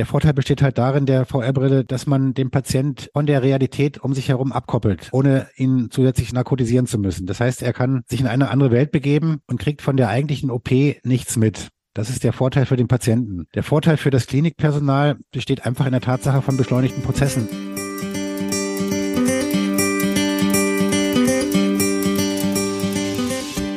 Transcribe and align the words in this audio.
Der 0.00 0.06
Vorteil 0.06 0.32
besteht 0.32 0.62
halt 0.62 0.78
darin, 0.78 1.04
der 1.04 1.26
VR-Brille, 1.26 1.84
dass 1.84 2.06
man 2.06 2.32
den 2.32 2.50
Patient 2.50 3.10
von 3.12 3.26
der 3.26 3.42
Realität 3.42 3.98
um 3.98 4.14
sich 4.14 4.30
herum 4.30 4.50
abkoppelt, 4.50 5.10
ohne 5.12 5.48
ihn 5.56 5.88
zusätzlich 5.90 6.32
narkotisieren 6.32 6.86
zu 6.86 6.96
müssen. 6.96 7.26
Das 7.26 7.38
heißt, 7.38 7.60
er 7.60 7.74
kann 7.74 8.00
sich 8.08 8.22
in 8.22 8.26
eine 8.26 8.48
andere 8.48 8.70
Welt 8.70 8.92
begeben 8.92 9.42
und 9.46 9.60
kriegt 9.60 9.82
von 9.82 9.98
der 9.98 10.08
eigentlichen 10.08 10.50
OP 10.50 10.70
nichts 11.04 11.36
mit. 11.36 11.68
Das 11.92 12.08
ist 12.08 12.24
der 12.24 12.32
Vorteil 12.32 12.64
für 12.64 12.76
den 12.76 12.88
Patienten. 12.88 13.44
Der 13.54 13.62
Vorteil 13.62 13.98
für 13.98 14.08
das 14.08 14.26
Klinikpersonal 14.26 15.18
besteht 15.32 15.66
einfach 15.66 15.84
in 15.84 15.92
der 15.92 16.00
Tatsache 16.00 16.40
von 16.40 16.56
beschleunigten 16.56 17.02
Prozessen. 17.02 17.46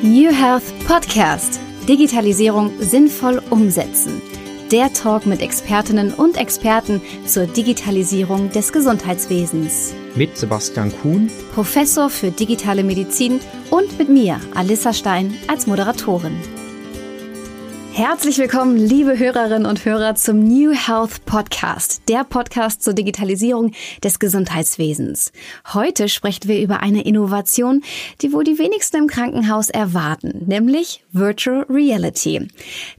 New 0.02 0.32
Health 0.32 0.64
Podcast. 0.88 1.60
Digitalisierung 1.86 2.72
sinnvoll 2.80 3.42
umsetzen. 3.50 4.22
Der 4.74 4.92
Talk 4.92 5.28
mit 5.28 5.44
Expertinnen 5.44 6.16
und 6.16 6.36
Experten 6.36 7.00
zur 7.28 7.46
Digitalisierung 7.46 8.50
des 8.50 8.74
Gesundheitswesens. 8.74 9.94
Mit 10.16 10.36
Sebastian 10.36 10.92
Kuhn, 11.00 11.30
Professor 11.54 12.10
für 12.10 12.32
digitale 12.32 12.84
Medizin 12.84 13.40
und 13.70 14.00
mit 14.00 14.10
mir, 14.10 14.42
Alissa 14.56 14.92
Stein, 14.92 15.38
als 15.48 15.68
Moderatorin. 15.68 16.36
Herzlich 17.92 18.40
willkommen, 18.40 18.76
liebe 18.76 19.20
Hörerinnen 19.20 19.68
und 19.68 19.86
Hörer, 19.86 20.16
zum 20.16 20.40
New 20.40 20.72
Health 20.72 21.24
Podcast, 21.26 22.02
der 22.10 22.24
Podcast 22.24 22.82
zur 22.82 22.96
Digitalisierung 22.96 23.74
des 24.04 24.18
Gesundheitswesens. 24.18 25.32
Heute 25.76 26.10
sprechen 26.10 26.48
wir 26.48 26.60
über 26.60 26.80
eine 26.80 27.06
Innovation, 27.06 27.84
die 28.24 28.34
wohl 28.34 28.44
die 28.44 28.58
wenigsten 28.58 28.98
im 28.98 29.08
Krankenhaus 29.08 29.70
erwarten, 29.70 30.46
nämlich 30.48 31.03
Virtual 31.14 31.66
Reality. 31.70 32.48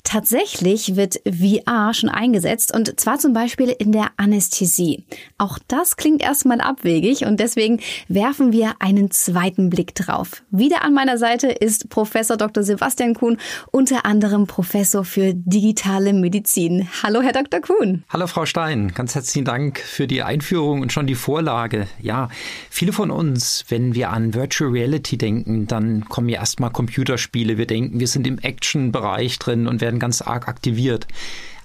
Tatsächlich 0.05 0.95
wird 0.95 1.21
VR 1.27 1.93
schon 1.95 2.09
eingesetzt 2.09 2.73
und 2.73 2.99
zwar 3.01 3.19
zum 3.19 3.33
Beispiel 3.33 3.75
in 3.77 3.91
der 3.91 4.13
Anästhesie. 4.17 5.05
Auch 5.37 5.59
das 5.67 5.97
klingt 5.97 6.23
erstmal 6.23 6.61
abwegig 6.61 7.27
und 7.27 7.41
deswegen 7.41 7.81
werfen 8.06 8.53
wir 8.53 8.77
einen 8.79 9.11
zweiten 9.11 9.69
Blick 9.69 9.97
drauf. 9.97 10.45
Wieder 10.51 10.83
an 10.83 10.95
meiner 10.95 11.19
Seite 11.19 11.48
ist 11.48 11.89
Professor 11.89 12.37
Dr. 12.37 12.62
Sebastian 12.62 13.15
Kuhn, 13.15 13.37
unter 13.73 14.06
anderem 14.06 14.47
Professor 14.47 15.05
für 15.05 15.34
digitale 15.34 16.12
Medizin. 16.12 16.89
Hallo, 17.03 17.21
Herr 17.21 17.33
Dr. 17.33 17.61
Kuhn. 17.61 18.05
Hallo, 18.09 18.28
Frau 18.28 18.47
Stein. 18.47 18.93
Ganz 18.95 19.17
herzlichen 19.17 19.45
Dank 19.45 19.81
für 19.81 20.06
die 20.06 20.23
Einführung 20.23 20.83
und 20.83 20.93
schon 20.93 21.09
die 21.09 21.17
Vorlage. 21.17 21.89
Ja, 22.01 22.28
viele 22.71 22.93
von 22.93 23.11
uns, 23.11 23.65
wenn 23.69 23.97
wir 23.97 24.11
an 24.11 24.34
Virtual 24.34 24.71
Reality 24.71 25.19
denken, 25.19 25.67
dann 25.67 26.09
kommen 26.09 26.28
ja 26.28 26.39
erstmal 26.39 26.71
Computerspiele. 26.71 27.59
Wir 27.59 27.67
denken, 27.67 28.03
wir 28.05 28.08
sind 28.08 28.27
im 28.27 28.38
Action-Bereich 28.38 29.38
drin 29.38 29.66
und 29.66 29.80
werden 29.80 29.98
ganz 29.98 30.20
arg 30.20 30.47
aktiviert. 30.47 31.06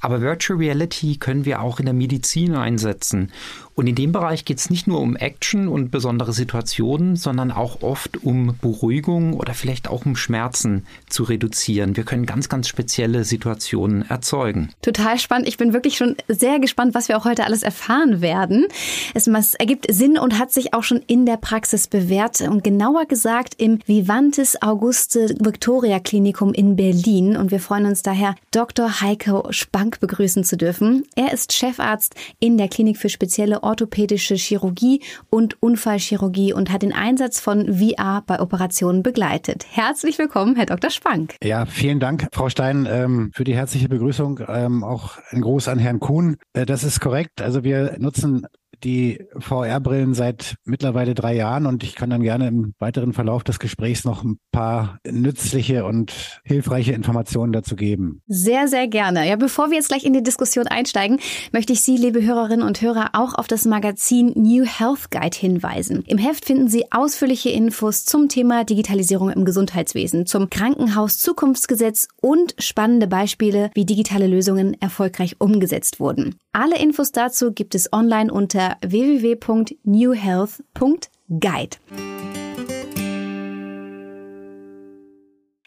Aber 0.02 0.22
Virtual 0.22 0.60
Reality 0.60 1.18
können 1.18 1.46
wir 1.46 1.62
auch 1.62 1.80
in 1.80 1.86
der 1.86 1.94
Medizin 1.94 2.56
einsetzen. 2.56 3.32
Und 3.80 3.88
in 3.88 3.96
dem 3.96 4.12
Bereich 4.12 4.44
geht 4.44 4.58
es 4.58 4.70
nicht 4.70 4.88
nur 4.88 5.00
um 5.00 5.16
Action 5.16 5.70
und 5.70 5.90
besondere 5.90 6.34
Situationen, 6.34 7.16
sondern 7.16 7.50
auch 7.50 7.82
oft 7.82 8.22
um 8.26 8.58
Beruhigung 8.62 9.34
oder 9.34 9.54
vielleicht 9.54 9.88
auch 9.88 10.06
um 10.06 10.18
Schmerzen 10.18 10.86
zu 11.08 11.24
reduzieren. 11.24 11.96
Wir 11.96 12.04
können 12.04 12.26
ganz, 12.26 12.50
ganz 12.50 12.68
spezielle 12.68 13.24
Situationen 13.24 14.02
erzeugen. 14.10 14.74
Total 14.82 15.18
spannend. 15.18 15.48
Ich 15.48 15.56
bin 15.56 15.72
wirklich 15.72 15.96
schon 15.96 16.18
sehr 16.28 16.60
gespannt, 16.60 16.94
was 16.94 17.08
wir 17.08 17.18
auch 17.18 17.24
heute 17.24 17.46
alles 17.46 17.64
erfahren 17.64 18.20
werden. 18.20 18.68
Es 19.14 19.28
ergibt 19.28 19.86
Sinn 19.90 20.18
und 20.18 20.38
hat 20.38 20.52
sich 20.52 20.74
auch 20.74 20.84
schon 20.84 21.02
in 21.08 21.26
der 21.26 21.38
Praxis 21.38 21.88
bewährt 21.88 22.42
und 22.42 22.66
genauer 22.66 23.06
gesagt 23.06 23.56
im 23.60 23.80
Vivantes 23.86 24.62
Auguste 24.62 25.34
Victoria 25.40 26.02
Klinikum 26.02 26.54
in 26.54 26.76
Berlin. 26.76 27.38
Und 27.38 27.52
wir 27.52 27.62
freuen 27.62 27.86
uns 27.86 28.02
daher, 28.02 28.36
Dr. 28.52 29.00
Heiko 29.00 29.50
Spank 29.90 30.00
begrüßen 30.00 30.44
zu 30.44 30.56
dürfen. 30.56 31.04
Er 31.16 31.34
ist 31.34 31.54
Chefarzt 31.54 32.14
in 32.40 32.58
der 32.58 32.68
Klinik 32.68 32.98
für 32.98 33.10
spezielle 33.10 33.64
orthopädische 33.64 34.36
Chirurgie 34.36 35.02
und 35.32 35.62
Unfallchirurgie 35.64 36.54
und 36.54 36.72
hat 36.72 36.84
den 36.84 36.94
Einsatz 36.94 37.40
von 37.40 37.80
VR 37.80 38.24
bei 38.26 38.40
Operationen 38.40 39.02
begleitet. 39.02 39.66
Herzlich 39.72 40.20
willkommen, 40.20 40.56
Herr 40.56 40.68
Dr. 40.68 40.92
Spank. 40.92 41.36
Ja, 41.44 41.66
vielen 41.66 42.00
Dank, 42.00 42.28
Frau 42.32 42.50
Stein, 42.50 42.88
ähm, 42.90 43.32
für 43.34 43.44
die 43.44 43.56
herzliche 43.56 43.90
Begrüßung. 43.90 44.42
Ähm, 44.48 44.84
auch 44.84 45.18
ein 45.32 45.42
Gruß 45.42 45.68
an 45.68 45.80
Herrn 45.80 46.00
Kuhn. 46.00 46.38
Äh, 46.54 46.68
das 46.68 46.84
ist 46.84 47.00
korrekt. 47.00 47.42
Also 47.42 47.64
wir 47.64 47.96
nutzen 47.98 48.46
die 48.84 49.26
VR-Brillen 49.38 50.14
seit 50.14 50.56
mittlerweile 50.64 51.16
drei 51.16 51.36
Jahren 51.36 51.66
und 51.66 51.84
ich 51.84 51.96
kann 51.96 52.10
dann 52.10 52.22
gerne 52.22 52.48
im 52.48 52.74
weiteren 52.80 53.14
Verlauf 53.14 53.44
des 53.44 53.60
Gesprächs 53.60 54.06
noch 54.06 54.24
ein 54.24 54.40
paar 54.52 55.00
nützliche 55.10 55.86
und 55.86 56.40
hilfreiche 56.44 56.94
Informationen 56.94 57.52
dazu 57.52 57.76
geben. 57.76 58.22
Sehr, 58.28 58.68
sehr 58.68 58.88
gerne. 58.88 59.28
Ja, 59.28 59.36
bevor 59.36 59.70
wir 59.70 59.78
jetzt 59.78 59.90
gleich 59.90 60.06
in 60.06 60.14
die 60.14 60.24
Diskussion 60.24 60.68
einsteigen, 60.68 61.20
möchte 61.52 61.74
ich 61.74 61.82
Sie, 61.82 61.98
liebe 61.98 62.24
Hörerinnen 62.24 62.66
und 62.66 62.82
Hörer, 62.82 63.10
auch 63.14 63.34
auf 63.36 63.48
das 63.48 63.66
Magazin 63.66 64.34
New 64.36 64.66
Health 64.66 65.12
Guide 65.12 65.38
hinweisen. 65.38 66.04
Im 66.08 66.18
Heft 66.18 66.46
finden 66.46 66.68
Sie 66.68 66.92
ausführliche 66.92 67.50
Infos 67.50 68.06
zum 68.06 68.30
Thema 68.30 68.64
Digitalisierung 68.64 69.30
im 69.30 69.46
Gesundheitswesen, 69.46 70.26
zum 70.26 70.50
Krankenhaus-Zukunftsgesetz 70.50 72.08
und 72.22 72.56
spannende 72.60 73.08
Beispiele, 73.08 73.72
wie 73.74 73.86
digitale 73.86 74.28
Lösungen 74.28 74.80
erfolgreich 74.82 75.36
umgesetzt 75.40 76.00
wurden. 76.00 76.36
Alle 76.52 76.80
Infos 76.80 77.12
dazu 77.12 77.52
gibt 77.52 77.76
es 77.76 77.94
online 77.94 78.34
unter 78.34 78.78
www.newhealth.guide. 78.82 81.78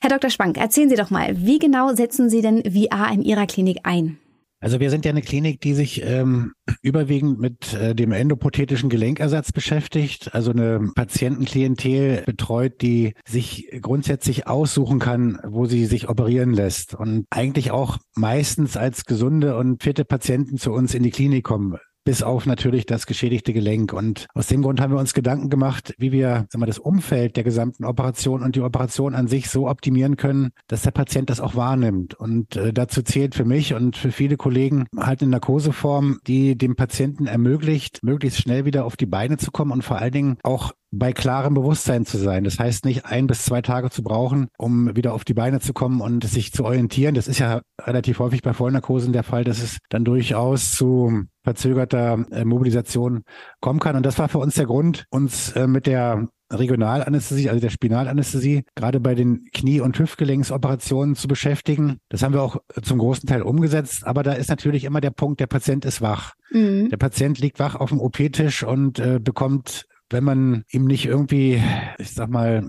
Herr 0.01 0.11
Dr. 0.11 0.31
Schwank, 0.31 0.59
erzählen 0.59 0.89
Sie 0.89 0.97
doch 0.97 1.11
mal, 1.11 1.37
wie 1.37 1.61
genau 1.61 1.95
setzen 1.95 2.29
Sie 2.29 2.43
denn 2.43 2.65
VR 2.65 3.13
in 3.13 3.23
Ihrer 3.23 3.47
Klinik 3.47 3.79
ein? 3.85 4.19
Also 4.63 4.79
wir 4.79 4.91
sind 4.91 5.05
ja 5.05 5.11
eine 5.11 5.23
Klinik, 5.23 5.61
die 5.61 5.75
sich 5.75 6.05
ähm, 6.05 6.53
überwiegend 6.83 7.41
mit 7.41 7.75
äh, 7.75 7.97
dem 7.97 8.13
endopothetischen 8.13 8.91
Gelenkersatz 8.91 9.51
beschäftigt, 9.51 10.33
also 10.37 10.53
eine 10.53 10.93
Patientenklientel 10.95 12.23
betreut, 12.25 12.81
die 12.81 13.15
sich 13.27 13.69
grundsätzlich 13.81 14.47
aussuchen 14.47 15.01
kann, 15.01 15.41
wo 15.45 15.67
sie 15.67 15.87
sich 15.87 16.09
operieren 16.09 16.53
lässt. 16.53 16.95
Und 16.95 17.27
eigentlich 17.29 17.73
auch 17.73 17.99
meistens 18.15 18.77
als 18.77 19.05
gesunde 19.05 19.57
und 19.57 19.83
fitte 19.83 20.05
Patienten 20.05 20.59
zu 20.59 20.71
uns 20.71 20.95
in 20.95 21.03
die 21.03 21.11
Klinik 21.11 21.43
kommen 21.43 21.77
bis 22.05 22.23
auf 22.23 22.47
natürlich 22.47 22.87
das 22.87 23.07
geschädigte 23.07 23.53
Gelenk. 23.53 23.93
Und 23.93 24.27
aus 24.35 24.47
dem 24.47 24.63
Grund 24.63 24.81
haben 24.81 24.93
wir 24.93 25.01
uns 25.01 25.15
Gedanken 25.15 25.51
gemacht, 25.51 25.95
wie 25.99 26.13
wir 26.13 26.47
sagen 26.49 26.67
das 26.67 26.79
Umfeld 26.79 27.37
der 27.37 27.45
gesamten 27.45 27.85
Operation 27.85 28.43
und 28.43 28.57
die 28.57 28.61
Operation 28.61 29.15
an 29.15 29.27
sich 29.27 29.51
so 29.51 29.69
optimieren 29.69 30.17
können, 30.17 30.51
dass 30.69 30.83
der 30.83 30.91
Patient 30.91 31.31
das 31.31 31.41
auch 31.41 31.55
wahrnimmt. 31.55 32.15
Und 32.15 32.57
äh, 32.57 32.73
dazu 32.73 33.03
zählt 33.03 33.35
für 33.35 33.45
mich 33.45 33.75
und 33.75 33.97
für 33.97 34.13
viele 34.13 34.37
Kollegen 34.37 34.87
halt 34.97 35.23
eine 35.23 35.33
Narkoseform, 35.33 36.19
die 36.27 36.57
dem 36.57 36.77
Patienten 36.77 37.27
ermöglicht, 37.27 38.01
möglichst 38.03 38.41
schnell 38.41 38.65
wieder 38.65 38.85
auf 38.85 38.97
die 38.97 39.07
Beine 39.07 39.37
zu 39.37 39.51
kommen 39.51 39.73
und 39.73 39.83
vor 39.83 39.99
allen 39.99 40.13
Dingen 40.13 40.39
auch 40.43 40.73
bei 40.93 41.13
klarem 41.13 41.55
Bewusstsein 41.55 42.05
zu 42.05 42.19
sein. 42.19 42.45
Das 42.45 42.59
heißt 42.59 42.85
nicht 42.85 43.07
ein 43.07 43.27
bis 43.27 43.45
zwei 43.45 43.63
Tage 43.63 43.91
zu 43.91 44.03
brauchen, 44.03 44.49
um 44.59 44.95
wieder 44.95 45.15
auf 45.15 45.25
die 45.25 45.35
Beine 45.35 45.59
zu 45.59 45.73
kommen 45.73 46.01
und 46.01 46.23
sich 46.25 46.53
zu 46.53 46.65
orientieren. 46.65 47.15
Das 47.15 47.29
ist 47.29 47.39
ja 47.39 47.63
relativ 47.81 48.19
häufig 48.19 48.43
bei 48.43 48.53
Vollnarkosen 48.53 49.13
der 49.13 49.23
Fall, 49.23 49.43
dass 49.43 49.63
es 49.63 49.79
dann 49.89 50.05
durchaus 50.05 50.73
zu 50.73 51.25
verzögerter 51.43 52.25
äh, 52.31 52.45
Mobilisation 52.45 53.23
kommen 53.61 53.81
kann. 53.81 53.97
Und 53.97 54.07
das 54.07 54.19
war 54.19 54.29
für 54.29 54.39
uns 54.39 54.55
der 54.55 54.67
Grund, 54.67 55.07
uns 55.11 55.53
äh, 55.53 55.67
mit 55.67 55.87
der 55.87 56.29
Regionalanästhesie, 56.53 57.49
also 57.49 57.61
der 57.61 57.71
Spinalanästhesie, 57.71 58.65
gerade 58.75 59.01
bei 59.01 59.15
den 59.15 59.47
Knie- 59.55 59.81
und 59.81 59.99
Hüftgelenksoperationen 59.99 61.17
zu 61.17 61.27
beschäftigen. 61.27 61.99
Das 62.11 62.23
haben 62.23 62.35
wir 62.35 62.43
auch 62.43 62.59
zum 62.83 62.99
großen 62.99 63.27
Teil 63.27 63.43
umgesetzt, 63.43 64.07
aber 64.07 64.23
da 64.23 64.35
ist 64.35 64.51
natürlich 64.51 64.85
immer 64.85 65.01
der 65.01 65.11
Punkt, 65.11 65.41
der 65.41 65.47
Patient 65.47 65.87
ist 65.87 66.03
wach. 66.03 66.35
Mhm. 66.51 66.91
Der 66.91 66.99
Patient 66.99 67.39
liegt 67.39 67.59
wach 67.59 67.75
auf 67.75 67.89
dem 67.89 68.01
OP-Tisch 68.01 68.63
und 68.63 68.99
äh, 68.99 69.19
bekommt 69.19 69.87
wenn 70.13 70.25
man 70.25 70.65
ihm 70.71 70.85
nicht 70.85 71.07
irgendwie, 71.07 71.63
ich 71.99 72.13
sag 72.13 72.29
mal, 72.29 72.69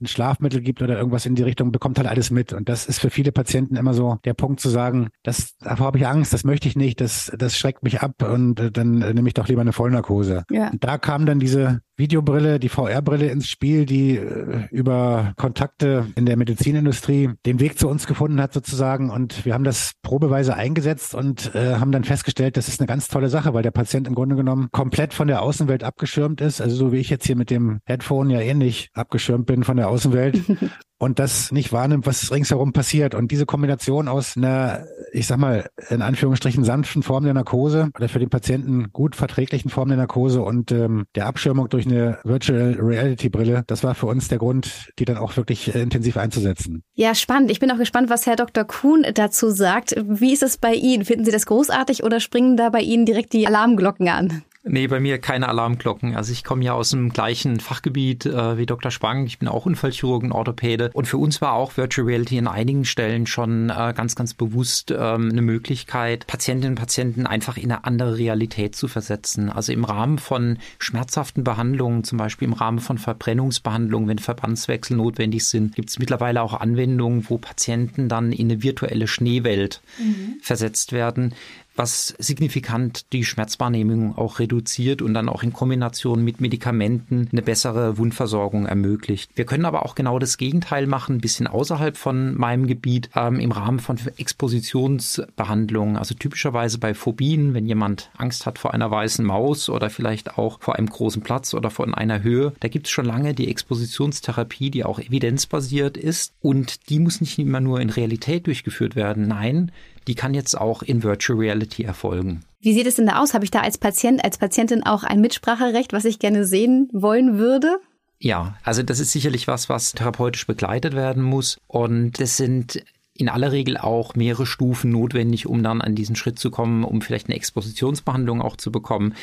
ein 0.00 0.06
Schlafmittel 0.06 0.60
gibt 0.60 0.82
oder 0.82 0.98
irgendwas 0.98 1.24
in 1.24 1.34
die 1.34 1.42
Richtung, 1.42 1.72
bekommt 1.72 1.98
halt 1.98 2.06
alles 2.06 2.30
mit. 2.30 2.52
Und 2.52 2.68
das 2.68 2.86
ist 2.86 2.98
für 2.98 3.08
viele 3.08 3.32
Patienten 3.32 3.76
immer 3.76 3.94
so 3.94 4.18
der 4.24 4.34
Punkt 4.34 4.60
zu 4.60 4.68
sagen, 4.68 5.08
das, 5.22 5.56
davor 5.58 5.86
habe 5.86 5.98
ich 5.98 6.06
Angst, 6.06 6.32
das 6.32 6.44
möchte 6.44 6.68
ich 6.68 6.76
nicht, 6.76 7.00
das, 7.00 7.32
das 7.36 7.56
schreckt 7.56 7.82
mich 7.82 8.02
ab 8.02 8.22
und 8.22 8.60
äh, 8.60 8.70
dann 8.70 9.00
äh, 9.00 9.14
nehme 9.14 9.28
ich 9.28 9.34
doch 9.34 9.48
lieber 9.48 9.62
eine 9.62 9.72
Vollnarkose. 9.72 10.44
Ja. 10.50 10.68
Und 10.68 10.84
da 10.84 10.98
kam 10.98 11.24
dann 11.24 11.40
diese 11.40 11.80
Videobrille, 11.96 12.60
die 12.60 12.68
VR-Brille 12.68 13.28
ins 13.28 13.48
Spiel, 13.48 13.86
die 13.86 14.16
äh, 14.16 14.68
über 14.70 15.32
Kontakte 15.36 16.06
in 16.14 16.26
der 16.26 16.36
Medizinindustrie 16.36 17.30
den 17.46 17.60
Weg 17.60 17.78
zu 17.78 17.88
uns 17.88 18.06
gefunden 18.06 18.40
hat 18.40 18.52
sozusagen. 18.52 19.10
Und 19.10 19.44
wir 19.44 19.54
haben 19.54 19.64
das 19.64 19.92
probeweise 20.02 20.54
eingesetzt 20.54 21.14
und 21.14 21.54
äh, 21.54 21.76
haben 21.76 21.92
dann 21.92 22.04
festgestellt, 22.04 22.56
das 22.56 22.68
ist 22.68 22.80
eine 22.80 22.86
ganz 22.86 23.08
tolle 23.08 23.28
Sache, 23.28 23.54
weil 23.54 23.62
der 23.62 23.70
Patient 23.70 24.06
im 24.06 24.14
Grunde 24.14 24.36
genommen 24.36 24.68
komplett 24.72 25.14
von 25.14 25.28
der 25.28 25.42
Außenwelt 25.42 25.84
abgeschirmt 25.84 26.40
ist. 26.40 26.60
Also 26.60 26.76
so 26.76 26.92
wie 26.92 26.98
ich 26.98 27.10
jetzt 27.10 27.26
hier 27.26 27.36
mit 27.36 27.50
dem 27.50 27.80
Headphone 27.84 28.30
ja 28.30 28.40
ähnlich 28.40 28.90
abgeschirmt 28.92 29.46
bin 29.46 29.64
von 29.64 29.76
der 29.76 29.88
Außenwelt. 29.88 30.40
und 30.98 31.18
das 31.18 31.52
nicht 31.52 31.72
wahrnimmt, 31.72 32.06
was 32.06 32.30
ringsherum 32.30 32.72
passiert. 32.72 33.14
Und 33.14 33.30
diese 33.30 33.46
Kombination 33.46 34.08
aus 34.08 34.36
einer, 34.36 34.86
ich 35.12 35.26
sag 35.26 35.38
mal, 35.38 35.68
in 35.90 36.02
Anführungsstrichen 36.02 36.64
sanften 36.64 37.02
Form 37.02 37.24
der 37.24 37.34
Narkose 37.34 37.90
oder 37.94 38.08
für 38.08 38.18
den 38.18 38.30
Patienten 38.30 38.92
gut 38.92 39.16
verträglichen 39.16 39.70
Form 39.70 39.88
der 39.88 39.98
Narkose 39.98 40.42
und 40.42 40.72
ähm, 40.72 41.04
der 41.14 41.26
Abschirmung 41.26 41.68
durch 41.68 41.86
eine 41.86 42.18
Virtual 42.24 42.76
Reality 42.80 43.28
Brille, 43.28 43.64
das 43.66 43.84
war 43.84 43.94
für 43.94 44.06
uns 44.06 44.28
der 44.28 44.38
Grund, 44.38 44.90
die 44.98 45.04
dann 45.04 45.18
auch 45.18 45.36
wirklich 45.36 45.74
äh, 45.74 45.82
intensiv 45.82 46.16
einzusetzen. 46.16 46.82
Ja, 46.94 47.14
spannend. 47.14 47.50
Ich 47.50 47.60
bin 47.60 47.70
auch 47.70 47.78
gespannt, 47.78 48.08
was 48.08 48.26
Herr 48.26 48.36
Dr. 48.36 48.64
Kuhn 48.64 49.04
dazu 49.14 49.50
sagt. 49.50 49.94
Wie 50.08 50.32
ist 50.32 50.42
es 50.42 50.56
bei 50.56 50.74
Ihnen? 50.74 51.04
Finden 51.04 51.24
Sie 51.24 51.30
das 51.30 51.46
großartig 51.46 52.04
oder 52.04 52.20
springen 52.20 52.56
da 52.56 52.70
bei 52.70 52.80
Ihnen 52.80 53.04
direkt 53.04 53.32
die 53.32 53.46
Alarmglocken 53.46 54.08
an? 54.08 54.42
Nee, 54.68 54.88
bei 54.88 54.98
mir 54.98 55.18
keine 55.18 55.48
Alarmglocken. 55.48 56.16
Also 56.16 56.32
ich 56.32 56.42
komme 56.42 56.64
ja 56.64 56.72
aus 56.72 56.90
dem 56.90 57.10
gleichen 57.10 57.60
Fachgebiet 57.60 58.26
äh, 58.26 58.58
wie 58.58 58.66
Dr. 58.66 58.90
Spang. 58.90 59.24
Ich 59.26 59.38
bin 59.38 59.46
auch 59.46 59.64
Unfallchirurgen, 59.64 60.32
Orthopäde. 60.32 60.90
Und 60.92 61.06
für 61.06 61.18
uns 61.18 61.40
war 61.40 61.52
auch 61.52 61.76
Virtual 61.76 62.06
Reality 62.06 62.36
in 62.36 62.48
einigen 62.48 62.84
Stellen 62.84 63.28
schon 63.28 63.70
äh, 63.70 63.94
ganz, 63.96 64.16
ganz 64.16 64.34
bewusst 64.34 64.90
ähm, 64.90 65.30
eine 65.30 65.42
Möglichkeit, 65.42 66.26
Patientinnen 66.26 66.72
und 66.72 66.80
Patienten 66.80 67.26
einfach 67.26 67.56
in 67.56 67.70
eine 67.70 67.84
andere 67.84 68.18
Realität 68.18 68.74
zu 68.74 68.88
versetzen. 68.88 69.50
Also 69.50 69.72
im 69.72 69.84
Rahmen 69.84 70.18
von 70.18 70.58
schmerzhaften 70.80 71.44
Behandlungen, 71.44 72.02
zum 72.02 72.18
Beispiel 72.18 72.48
im 72.48 72.54
Rahmen 72.54 72.80
von 72.80 72.98
Verbrennungsbehandlungen, 72.98 74.08
wenn 74.08 74.18
Verbandswechsel 74.18 74.96
notwendig 74.96 75.46
sind, 75.46 75.76
gibt 75.76 75.90
es 75.90 76.00
mittlerweile 76.00 76.42
auch 76.42 76.54
Anwendungen, 76.54 77.24
wo 77.28 77.38
Patienten 77.38 78.08
dann 78.08 78.32
in 78.32 78.50
eine 78.50 78.64
virtuelle 78.64 79.06
Schneewelt 79.06 79.80
mhm. 79.98 80.40
versetzt 80.42 80.92
werden 80.92 81.34
was 81.76 82.14
signifikant 82.18 83.12
die 83.12 83.24
Schmerzwahrnehmung 83.24 84.16
auch 84.16 84.38
reduziert 84.38 85.02
und 85.02 85.14
dann 85.14 85.28
auch 85.28 85.42
in 85.42 85.52
Kombination 85.52 86.24
mit 86.24 86.40
Medikamenten 86.40 87.28
eine 87.30 87.42
bessere 87.42 87.98
Wundversorgung 87.98 88.66
ermöglicht. 88.66 89.30
Wir 89.34 89.44
können 89.44 89.64
aber 89.64 89.84
auch 89.84 89.94
genau 89.94 90.18
das 90.18 90.38
Gegenteil 90.38 90.86
machen, 90.86 91.16
ein 91.16 91.20
bisschen 91.20 91.46
außerhalb 91.46 91.96
von 91.96 92.34
meinem 92.36 92.66
Gebiet, 92.66 93.10
ähm, 93.14 93.40
im 93.40 93.52
Rahmen 93.52 93.78
von 93.78 93.98
Expositionsbehandlungen. 94.16 95.96
Also 95.96 96.14
typischerweise 96.14 96.78
bei 96.78 96.94
Phobien, 96.94 97.54
wenn 97.54 97.66
jemand 97.66 98.10
Angst 98.16 98.46
hat 98.46 98.58
vor 98.58 98.74
einer 98.74 98.90
weißen 98.90 99.24
Maus 99.24 99.68
oder 99.68 99.90
vielleicht 99.90 100.38
auch 100.38 100.60
vor 100.60 100.76
einem 100.76 100.88
großen 100.88 101.22
Platz 101.22 101.54
oder 101.54 101.70
von 101.70 101.94
einer 101.94 102.22
Höhe, 102.22 102.52
da 102.60 102.68
gibt 102.68 102.86
es 102.86 102.92
schon 102.92 103.04
lange 103.04 103.34
die 103.34 103.48
Expositionstherapie, 103.48 104.70
die 104.70 104.84
auch 104.84 104.98
evidenzbasiert 104.98 105.96
ist 105.96 106.32
und 106.40 106.88
die 106.88 106.98
muss 106.98 107.20
nicht 107.20 107.38
immer 107.38 107.60
nur 107.60 107.80
in 107.80 107.90
Realität 107.90 108.46
durchgeführt 108.46 108.96
werden. 108.96 109.28
Nein, 109.28 109.72
die 110.06 110.14
kann 110.14 110.34
jetzt 110.34 110.58
auch 110.58 110.82
in 110.82 111.02
Virtual 111.02 111.38
Reality 111.38 111.82
erfolgen. 111.82 112.44
Wie 112.60 112.74
sieht 112.74 112.86
es 112.86 112.96
denn 112.96 113.06
da 113.06 113.20
aus? 113.20 113.34
Habe 113.34 113.44
ich 113.44 113.50
da 113.50 113.60
als 113.60 113.78
Patient, 113.78 114.24
als 114.24 114.38
Patientin 114.38 114.82
auch 114.82 115.04
ein 115.04 115.20
Mitspracherecht, 115.20 115.92
was 115.92 116.04
ich 116.04 116.18
gerne 116.18 116.44
sehen 116.44 116.88
wollen 116.92 117.38
würde? 117.38 117.78
Ja, 118.18 118.56
also 118.62 118.82
das 118.82 118.98
ist 118.98 119.12
sicherlich 119.12 119.46
was, 119.46 119.68
was 119.68 119.92
therapeutisch 119.92 120.46
begleitet 120.46 120.94
werden 120.94 121.22
muss. 121.22 121.58
Und 121.66 122.20
das 122.20 122.36
sind 122.36 122.82
in 123.18 123.28
aller 123.28 123.52
Regel 123.52 123.76
auch 123.76 124.14
mehrere 124.14 124.46
Stufen 124.46 124.90
notwendig, 124.90 125.46
um 125.46 125.62
dann 125.62 125.80
an 125.80 125.94
diesen 125.94 126.16
Schritt 126.16 126.38
zu 126.38 126.50
kommen, 126.50 126.84
um 126.84 127.00
vielleicht 127.00 127.28
eine 127.28 127.36
Expositionsbehandlung 127.36 128.42
auch 128.42 128.56
zu 128.56 128.70
bekommen. 128.70 129.14